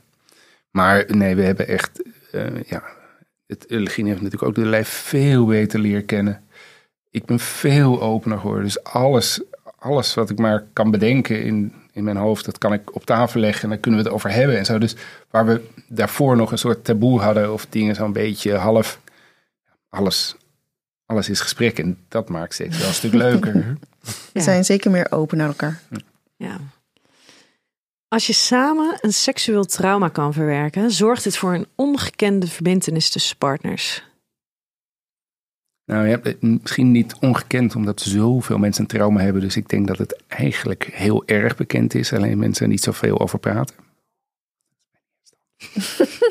[0.71, 2.01] Maar nee, we hebben echt.
[2.31, 2.83] eh, ja,
[3.47, 6.43] het Legine heeft natuurlijk ook de lijf veel beter leren kennen.
[7.09, 8.63] Ik ben veel opener geworden.
[8.63, 9.41] Dus alles,
[9.79, 13.39] alles wat ik maar kan bedenken in, in mijn hoofd, dat kan ik op tafel
[13.39, 14.77] leggen en dan kunnen we het over hebben en zo.
[14.77, 14.95] Dus
[15.29, 18.99] waar we daarvoor nog een soort taboe hadden of dingen zo'n beetje half.
[19.89, 20.35] Alles,
[21.05, 23.53] alles is gesprek en dat maakt steeds wel een stuk leuker.
[24.01, 24.41] We Ja.
[24.41, 25.81] zijn zeker meer open naar elkaar.
[26.35, 26.57] Ja.
[28.07, 33.37] Als je samen een seksueel trauma kan verwerken, zorgt dit voor een ongekende verbindenis tussen
[33.37, 34.03] partners.
[35.85, 39.41] Nou ja, het- misschien niet ongekend omdat zoveel mensen een trauma hebben.
[39.41, 42.13] Dus ik denk dat het eigenlijk heel erg bekend is.
[42.13, 43.75] Alleen mensen er niet zoveel over praten.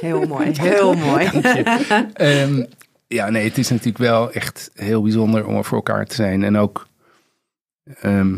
[0.00, 1.26] Heel mooi, heel mooi.
[2.12, 2.64] Ehm,
[3.06, 6.42] ja, nee, het is natuurlijk wel echt heel bijzonder om er voor elkaar te zijn.
[6.42, 6.86] En ook
[7.84, 8.34] ehm,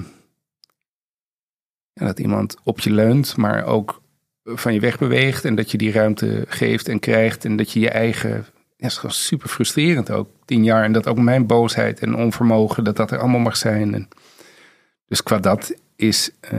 [1.93, 4.03] ja, dat iemand op je leunt, maar ook
[4.45, 5.45] van je weg beweegt.
[5.45, 7.45] En dat je die ruimte geeft en krijgt.
[7.45, 8.47] En dat je je eigen...
[8.85, 10.29] Ja, het is gewoon super frustrerend ook.
[10.45, 10.85] Tien jaar.
[10.85, 13.95] En dat ook mijn boosheid en onvermogen, dat dat er allemaal mag zijn.
[13.95, 14.09] En
[15.09, 16.59] dus qua dat is, eh,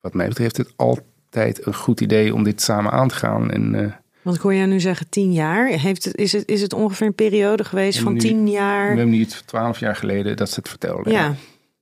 [0.00, 3.50] wat mij betreft, het altijd een goed idee om dit samen aan te gaan.
[3.50, 3.74] En...
[3.74, 3.92] eh,
[4.22, 5.66] Want ik hoor jij nu zeggen tien jaar.
[5.66, 8.86] Heeft het, is, het, is het ongeveer een periode geweest van nu- tien We jaar?
[8.86, 11.12] hebben nu iets twaalf jaar geleden dat ze het vertelden.
[11.12, 11.34] Ja,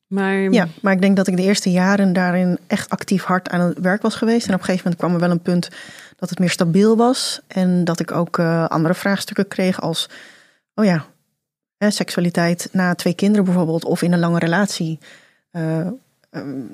[0.07, 3.61] maar Ja, maar ik denk dat ik de eerste jaren daarin echt actief hard aan
[3.61, 4.47] het werk was geweest.
[4.49, 5.69] En op een gegeven moment kwam er wel een punt
[6.19, 7.41] dat het meer stabiel was.
[7.47, 10.09] En dat ik ook eh, andere vraagstukken kreeg als,
[10.75, 11.07] oh ja,
[11.77, 13.85] hè, seksualiteit na twee kinderen bijvoorbeeld.
[13.85, 14.99] Of in een lange relatie.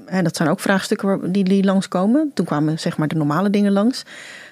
[0.07, 2.31] Hè, dat zijn ook vraagstukken die, die langskomen.
[2.35, 4.01] Toen kwamen zeg maar de normale dingen langs.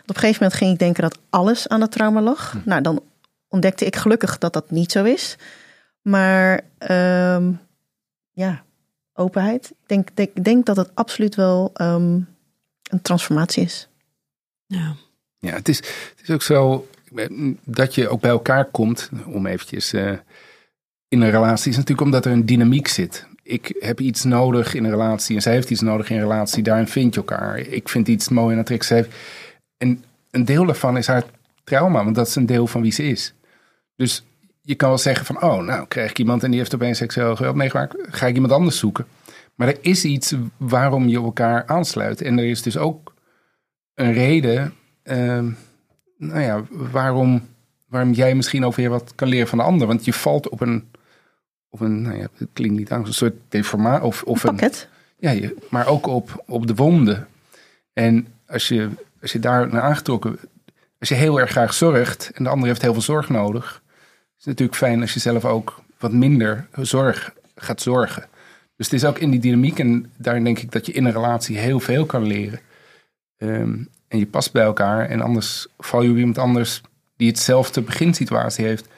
[0.03, 2.55] Op een gegeven moment ging ik denken dat alles aan het trauma lag.
[2.65, 3.03] Nou, dan
[3.49, 5.37] ontdekte ik gelukkig dat dat niet zo is.
[6.03, 7.53] Maar ehm,
[8.33, 8.63] ja,
[9.15, 9.71] openheid.
[9.71, 12.21] Ik denk, denk, denk dat het absoluut wel ehm,
[12.83, 13.89] een transformatie is.
[14.73, 14.95] Ja.
[15.39, 16.87] Ja, het is, het is ook zo
[17.65, 20.13] dat je ook bij elkaar komt, om eventjes eh,
[21.09, 23.27] in een relatie, is natuurlijk omdat er een dynamiek zit.
[23.43, 26.63] Ik heb iets nodig in een relatie en zij heeft iets nodig in een relatie.
[26.63, 27.59] Daarin vind je elkaar.
[27.59, 28.85] Ik vind iets mooi en aantrekkelijk.
[28.85, 29.31] Zij heeft-
[29.77, 31.25] En een deel daarvan is haar
[31.65, 33.35] trauma, want dat is een deel van wie ze is.
[33.97, 34.25] Dus
[34.63, 37.37] je kan wel zeggen van, oh, nou krijg ik iemand en die heeft opeens seksueel
[37.37, 37.95] geweld meegemaakt.
[38.01, 39.07] Ga ik iemand anders zoeken.
[39.55, 42.21] Maar er is iets waarom je elkaar aansluit.
[42.21, 43.12] En er is dus ook
[43.95, 45.51] een reden, ehm,
[46.17, 47.49] nou ja, waarom,
[47.87, 49.87] waarom jij misschien ook weer wat kan leren van de ander.
[49.87, 50.91] Want je valt op een,
[51.71, 54.07] op een nou ja, het klinkt niet aan, een soort deformatie.
[54.07, 54.89] Of, of een, Pakket.
[55.17, 57.29] ja, je, maar ook op, op de wonden.
[57.93, 58.89] En als je,
[59.21, 60.39] als je daar naar aangetrokken,
[60.99, 63.83] als je heel erg graag zorgt en de ander heeft heel veel zorg nodig,
[64.39, 68.27] is het natuurlijk fijn als je zelf ook wat minder zorg gaat zorgen.
[68.77, 71.13] Dus het is ook in die dynamiek en daarin denk ik dat je in een
[71.13, 72.61] relatie heel veel kan leren.
[73.43, 73.75] Ehm,
[74.09, 76.81] en je past bij elkaar en anders val je op iemand anders
[77.17, 78.89] die hetzelfde beginsituatie heeft.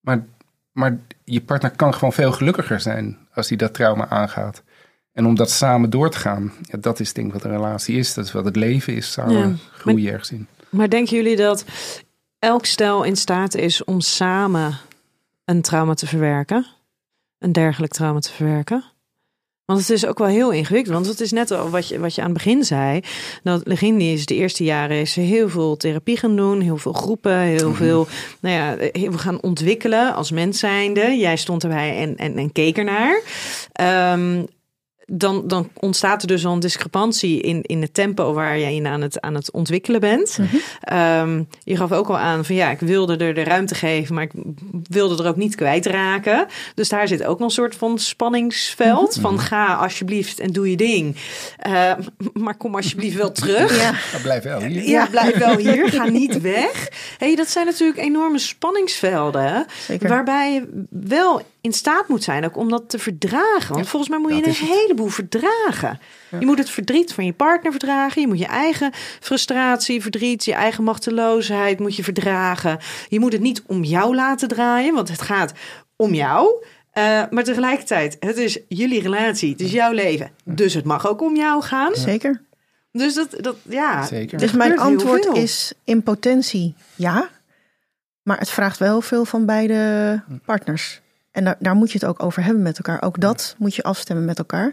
[0.00, 0.24] Maar,
[0.72, 4.62] maar je partner kan gewoon veel gelukkiger zijn als hij dat trauma aangaat.
[5.12, 7.96] En om dat samen door te gaan, ja, dat is denk ik wat een relatie
[7.96, 8.14] is.
[8.14, 9.12] Dat is wat het leven is.
[9.12, 10.46] Samen Ja, groei je ergens in.
[10.68, 11.64] Maar denken jullie dat
[12.38, 14.78] elk stel in staat is om samen
[15.44, 16.66] een trauma te verwerken?
[17.38, 18.84] Een dergelijk trauma te verwerken?
[19.70, 20.94] Want het is ook wel heel ingewikkeld.
[20.94, 23.00] Want het is net al wat je, wat je aan het begin zei.
[23.42, 26.60] Dat Legindi is de eerste jaren is heel veel therapie gaan doen.
[26.60, 27.38] Heel veel groepen.
[27.38, 28.06] Heel veel.
[28.40, 28.76] Nou ja,
[29.10, 31.16] we gaan ontwikkelen als mens zijnde.
[31.16, 33.22] Jij stond erbij en, en, en keek ernaar.
[33.72, 34.42] Ehm,
[35.12, 38.86] dan, dan ontstaat er dus al een discrepantie in, in het tempo waar jij in
[38.86, 40.38] aan het, aan het ontwikkelen bent.
[40.80, 44.24] Ehm, je gaf ook al aan van ja, ik wilde er de ruimte geven, maar
[44.24, 44.32] ik
[44.88, 46.46] wilde er ook niet kwijtraken.
[46.74, 49.18] Dus daar zit ook nog een soort van spanningsveld.
[49.20, 51.16] Van ga alsjeblieft en doe je ding.
[51.56, 51.92] Eh,
[52.32, 53.80] maar kom alsjeblieft wel terug.
[53.80, 53.94] Ja.
[54.22, 54.88] Blijf wel hier.
[54.88, 55.88] Ja, blijf wel hier.
[55.88, 56.88] Ga niet weg.
[57.18, 59.66] Hey, dat zijn natuurlijk enorme spanningsvelden.
[59.86, 60.08] Zeker.
[60.08, 63.74] Waarbij je wel in staat moet zijn ook om dat te verdragen.
[63.74, 66.00] Want volgens mij moet je een heleboel verdragen.
[66.38, 68.20] Je moet het verdriet van je partner verdragen.
[68.20, 72.78] Je moet je eigen frustratie, verdriet, je eigen machteloosheid moet je verdragen.
[73.08, 75.52] Je moet het niet om jou laten draaien, want het gaat
[75.96, 76.64] om jou.
[76.90, 80.30] Eh, maar tegelijkertijd, het is jullie relatie, het is jouw leven.
[80.44, 81.94] Dus het mag ook om jou gaan.
[81.94, 82.42] Zeker.
[82.92, 84.06] Dus dat, dat ja.
[84.06, 84.38] Zeker.
[84.38, 87.28] Dus mijn antwoord is in potentie ja.
[88.22, 90.99] Maar het vraagt wel veel van beide partners.
[91.30, 93.02] En daar, daar moet je het ook over hebben met elkaar.
[93.02, 94.72] Ook dat moet je afstemmen met elkaar.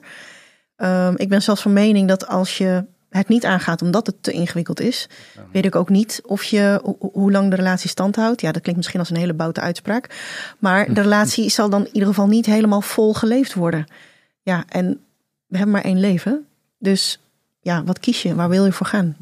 [0.75, 4.31] Ehm, ik ben zelfs van mening dat als je het niet aangaat omdat het te
[4.31, 5.09] ingewikkeld is,
[5.51, 8.41] weet ik ook niet of je hoe lang de relatie stand houdt.
[8.41, 10.15] Ja, dat klinkt misschien als een hele boute uitspraak.
[10.59, 13.85] Maar de relatie zal dan in ieder geval niet helemaal vol geleefd worden.
[14.41, 14.99] Ja, en
[15.45, 16.45] we hebben maar één leven.
[16.79, 17.19] Dus
[17.61, 18.35] ja, wat kies je?
[18.35, 19.17] Waar wil je voor gaan?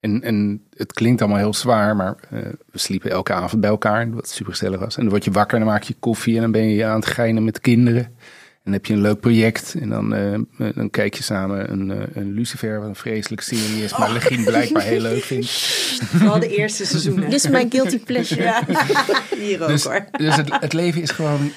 [0.00, 2.40] En, en het klinkt allemaal heel zwaar, maar uh,
[2.70, 4.96] we sliepen elke avond bij elkaar, wat super gezellig was.
[4.96, 7.00] En dan word je wakker en dan maak je koffie en dan ben je aan
[7.00, 8.04] het geinen met kinderen.
[8.04, 11.90] En dan heb je een leuk project en dan, uh, dan kijk je samen een,
[11.90, 14.14] uh, een Lucifer, wat een vreselijke serie is, maar oh.
[14.14, 15.50] Legien blijkbaar heel leuk vindt.
[16.16, 17.24] Vooral de eerste seizoenen.
[17.24, 18.42] Dit is mijn guilty pleasure.
[18.42, 18.62] Ja.
[19.38, 20.04] Hier ook dus, hoor.
[20.10, 21.50] Dus het, het leven is gewoon,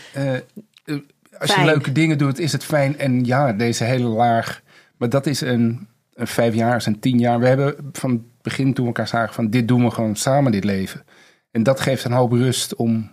[1.38, 3.00] als je leuke dingen doet, is het fijn.
[3.00, 4.62] En ja, deze hele laag,
[4.98, 7.40] maar dat is een, een vijf jaar, een tien jaar.
[7.40, 10.64] We hebben van begin toen we elkaar zagen van dit doen we gewoon samen dit
[10.64, 11.06] leven.
[11.52, 13.12] En dat geeft een hoop rust om,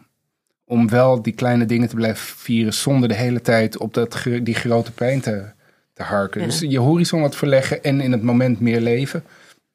[0.65, 4.55] om wel die kleine dingen te blijven vieren zonder de hele tijd op dat, die
[4.55, 5.45] grote pijn te,
[5.93, 6.43] te harken.
[6.43, 9.23] Dus je horizon wat verleggen en in het moment meer leven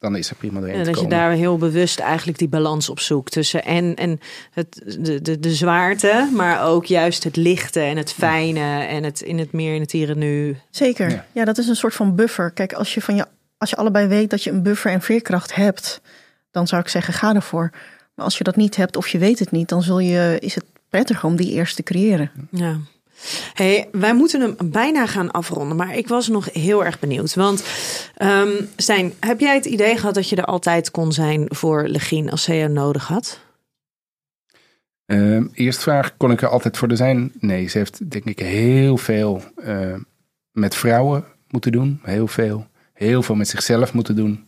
[0.04, 3.00] dan is er prima doorheen En dat je daar heel bewust eigenlijk die balans op
[3.00, 4.20] zoekt tussen en, en
[4.52, 9.22] het, de, de, de zwaarte, maar ook juist het lichte en het fijne en het
[9.22, 10.58] in het meer in het hier en nu.
[10.70, 11.26] Zeker, ja.
[11.32, 11.46] ja.
[11.46, 12.52] dat is een soort van buffer.
[12.52, 13.26] Kijk, als je van je
[13.64, 16.02] als je allebei weet dat je een buffer en veerkracht hebt,
[16.52, 17.70] dan zou ik zeggen ga ervoor.
[18.16, 20.56] Maar als je dat niet hebt of je weet het niet, dan zul je, is
[20.56, 22.32] het prettiger om die eerst te creëren.
[22.52, 22.78] Ja.
[23.54, 27.34] Hey, wij moeten hem bijna gaan afronden, maar ik was nog heel erg benieuwd.
[27.34, 27.64] Want
[28.22, 32.32] um, Stijn, heb jij het idee gehad dat je er altijd kon zijn voor Legien
[32.32, 33.40] als ze je nodig had?
[35.06, 37.32] Uh, eerst vraag, kon ik er altijd voor zijn?
[37.40, 39.96] Nee, ze heeft denk ik heel veel uh,
[40.52, 42.00] met vrouwen moeten doen.
[42.04, 42.68] Heel veel
[43.04, 44.46] heel veel met zichzelf moeten doen.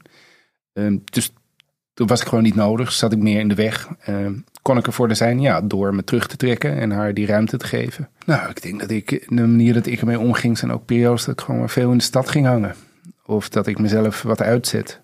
[0.74, 1.34] Um, dus
[1.94, 3.90] toen was ik gewoon niet nodig, zat ik meer in de weg.
[4.10, 5.42] Um, kon ik ervoor zijn?
[5.42, 8.10] Ja, door me terug te trekken en haar die ruimte te geven.
[8.26, 11.40] Nou, ik denk dat ik, de manier dat ik ermee omging, zijn ook periodes dat
[11.40, 12.76] ik gewoon veel in de stad ging hangen.
[13.26, 15.02] Of dat ik mezelf wat uitzet.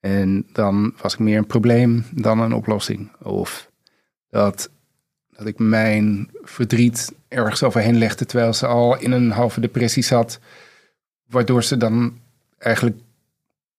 [0.00, 3.10] En dan was ik meer een probleem dan een oplossing.
[3.22, 3.70] Of
[4.28, 4.70] dat,
[5.30, 10.40] dat ik mijn verdriet ergens overheen legde terwijl ze al in een halve depressie zat.
[11.26, 12.18] Waardoor ze dan
[12.58, 12.96] eigenlijk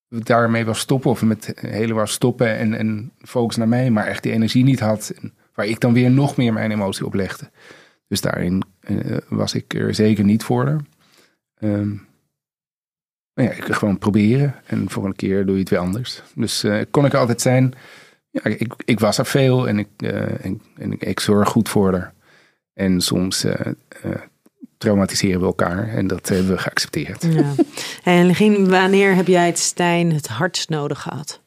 [0.09, 4.31] daarmee wel stoppen of met helemaal stoppen en, en focus naar mij, maar echt die
[4.31, 5.13] energie niet had.
[5.53, 7.49] Waar ik dan weer nog meer mijn emotie op legde.
[8.07, 10.81] Dus daarin uh, was ik er zeker niet voor.
[11.59, 12.07] Um,
[13.33, 14.55] maar ja, ik gewoon proberen.
[14.65, 16.21] En voor een keer doe je het weer anders.
[16.35, 17.73] Dus uh, kon ik altijd zijn.
[18.29, 22.13] Ja, ik, ik was er veel en ik, uh, en, ik, zorg goed voor haar.
[22.73, 23.45] En soms
[24.85, 25.87] traumatiseren we elkaar.
[25.87, 27.23] En dat hebben we geaccepteerd.
[27.23, 27.53] Ja.
[28.03, 31.41] En Legien, wanneer heb jij het Stijn het hardst nodig gehad?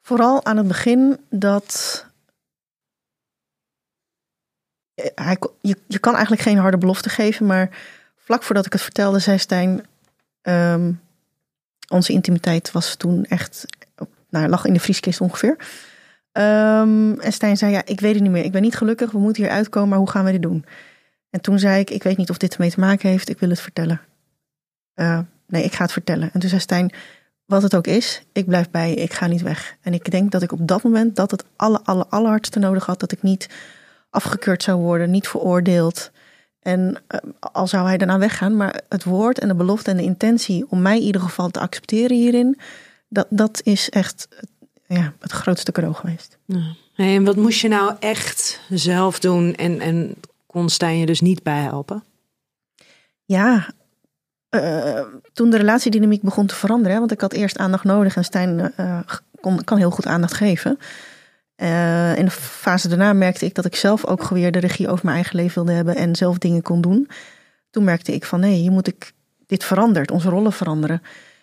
[0.00, 2.06] Vooral aan het begin dat.
[5.14, 7.78] Hij, je, je kan eigenlijk geen harde belofte geven, maar
[8.16, 9.86] vlak voordat ik het vertelde, zei Stijn.
[10.42, 10.92] Ehm,
[11.88, 13.66] onze intimiteit was toen echt.
[14.30, 15.56] Nou, lag in de vrieskist ongeveer.
[16.32, 18.44] Um, en Stijn zei: Ja, ik weet het niet meer.
[18.44, 19.10] Ik ben niet gelukkig.
[19.10, 20.64] We moeten hier uitkomen, maar hoe gaan we dit doen?
[21.34, 23.28] En toen zei ik: Ik weet niet of dit ermee te maken heeft.
[23.28, 24.00] Ik wil het vertellen.
[24.94, 26.30] Uh, nee, ik ga het vertellen.
[26.32, 26.92] En toen zei Stijn:
[27.44, 28.96] Wat het ook is, ik blijf bij je.
[28.96, 29.76] Ik ga niet weg.
[29.80, 33.00] En ik denk dat ik op dat moment dat het alle, alle, allerhardste nodig had.
[33.00, 33.48] Dat ik niet
[34.10, 36.10] afgekeurd zou worden, niet veroordeeld.
[36.60, 40.02] En uh, al zou hij daarna weggaan, maar het woord en de belofte en de
[40.02, 42.58] intentie om mij in ieder geval te accepteren hierin,
[43.08, 44.28] dat, dat is echt
[44.86, 46.38] ja, het grootste cadeau geweest.
[46.96, 50.16] En wat moest je nou echt zelf doen en, en
[50.54, 52.04] kon Stijn je dus niet bijhelpen?
[53.24, 53.66] Ja,
[54.50, 55.00] uh,
[55.32, 59.00] toen de relatiedynamiek begon te veranderen, want ik had eerst aandacht nodig en Stijn uh,
[59.40, 60.78] kon, kan heel goed aandacht geven.
[62.16, 65.16] In de fase daarna merkte ik dat ik zelf ook weer de regie over mijn
[65.16, 67.08] eigen leven wilde hebben en zelf dingen kon doen.
[67.70, 69.12] Toen merkte ik van nee, hier moet ik,
[69.46, 71.02] dit verandert, onze rollen veranderen.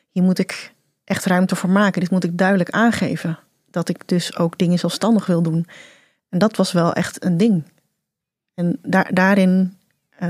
[0.09, 2.01] Hier moet ik echt ruimte voor maken.
[2.01, 3.39] Dit moet ik duidelijk aangeven.
[3.69, 5.67] Dat ik dus ook dingen zelfstandig wil doen.
[6.29, 7.63] En dat was wel echt een ding.
[8.61, 9.77] En daar, daarin,
[10.23, 10.29] uh,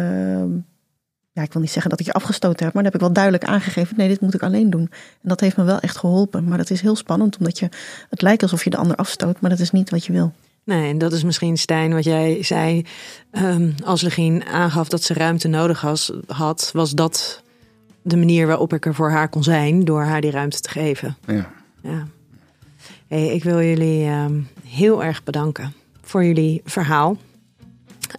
[1.32, 3.14] ja, ik wil niet zeggen dat ik je afgestoten heb, maar dan heb ik wel
[3.14, 4.90] duidelijk aangegeven: nee, dit moet ik alleen doen.
[5.22, 6.44] En dat heeft me wel echt geholpen.
[6.44, 7.70] Maar dat is heel spannend, omdat je,
[8.10, 10.34] het lijkt alsof je de ander afstoot, maar dat is niet wat je wil.
[10.64, 12.86] Nee, en dat is misschien Stijn wat jij zei.
[13.32, 15.82] Um, als Legien aangaf dat ze ruimte nodig
[16.28, 17.42] had, was dat
[18.02, 21.18] de manier waarop ik er voor haar kon zijn, door haar die ruimte te geven.
[21.26, 21.52] Ja.
[21.82, 22.08] ja.
[23.08, 27.18] Hey, ik wil jullie um, heel erg bedanken voor jullie verhaal.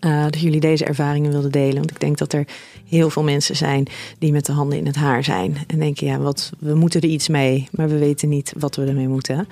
[0.00, 1.76] Uh, dat jullie deze ervaringen wilden delen.
[1.76, 2.46] Want ik denk dat er
[2.96, 3.86] heel veel mensen zijn
[4.18, 5.56] die met de handen in het haar zijn.
[5.66, 8.84] En denken, ja, wat, we moeten er iets mee, maar we weten niet wat we
[8.84, 9.48] ermee moeten.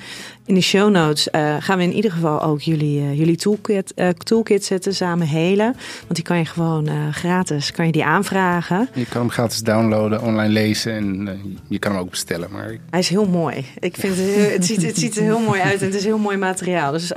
[0.47, 3.93] In de show notes eh, gaan we in ieder geval ook jullie, uh, jullie toolkit,
[3.97, 5.76] uh, toolkit zetten, samen helen.
[6.01, 8.88] Want die kan je gewoon gratis, kan je die aanvragen.
[8.95, 12.49] Je kan hem gratis downloaden, online lezen en je kan hem ook bestellen.
[12.51, 12.76] Maar...
[12.91, 13.64] Hij is heel mooi.
[13.78, 16.18] Ik vind het, het, ziet, het ziet er heel mooi uit en het is heel
[16.18, 16.93] mooi materiaal.
[16.93, 17.12] Dus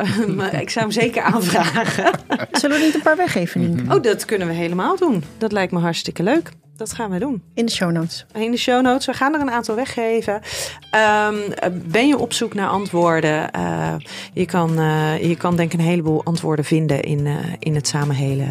[0.61, 2.11] ik zou hem zeker aanvragen.
[2.51, 3.85] Zullen we niet een paar weggeven?
[3.89, 5.23] Oh, dat kunnen we helemaal doen.
[5.37, 6.51] Dat lijkt me hartstikke leuk.
[6.75, 7.43] Dat gaan we doen.
[7.53, 8.25] In de show notes.
[8.33, 9.05] In de show notes.
[9.05, 10.33] We gaan er een aantal weggeven.
[10.33, 13.49] Um, ben je op zoek naar antwoorden?
[13.55, 13.95] Uh,
[14.33, 17.87] je, kan, uh, je kan denk ik een heleboel antwoorden vinden in, uh, in het
[17.87, 18.47] samenhelen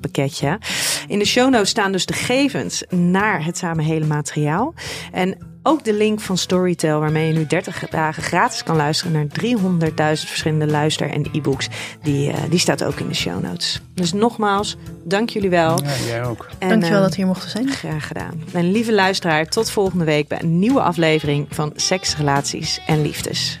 [0.00, 0.58] pakketje.
[1.06, 4.74] In de show notes staan dus de gegevens naar het samenhelen materiaal.
[5.12, 9.26] En ook de link van Storytel, waarmee je nu 30 dagen gratis kan luisteren naar
[9.26, 11.68] 300.000 verschillende luister- en e-books.
[12.02, 13.80] Die, uh, die staat ook in de show notes.
[13.94, 15.82] Dus nogmaals, dank jullie wel.
[15.82, 16.48] Ja, jij ook.
[16.58, 17.68] En, Dankjewel uh, dat we hier mochten zijn.
[17.68, 18.42] Graag gedaan.
[18.52, 23.58] Mijn lieve luisteraar, tot volgende week bij een nieuwe aflevering van Seks, Relaties en Liefdes.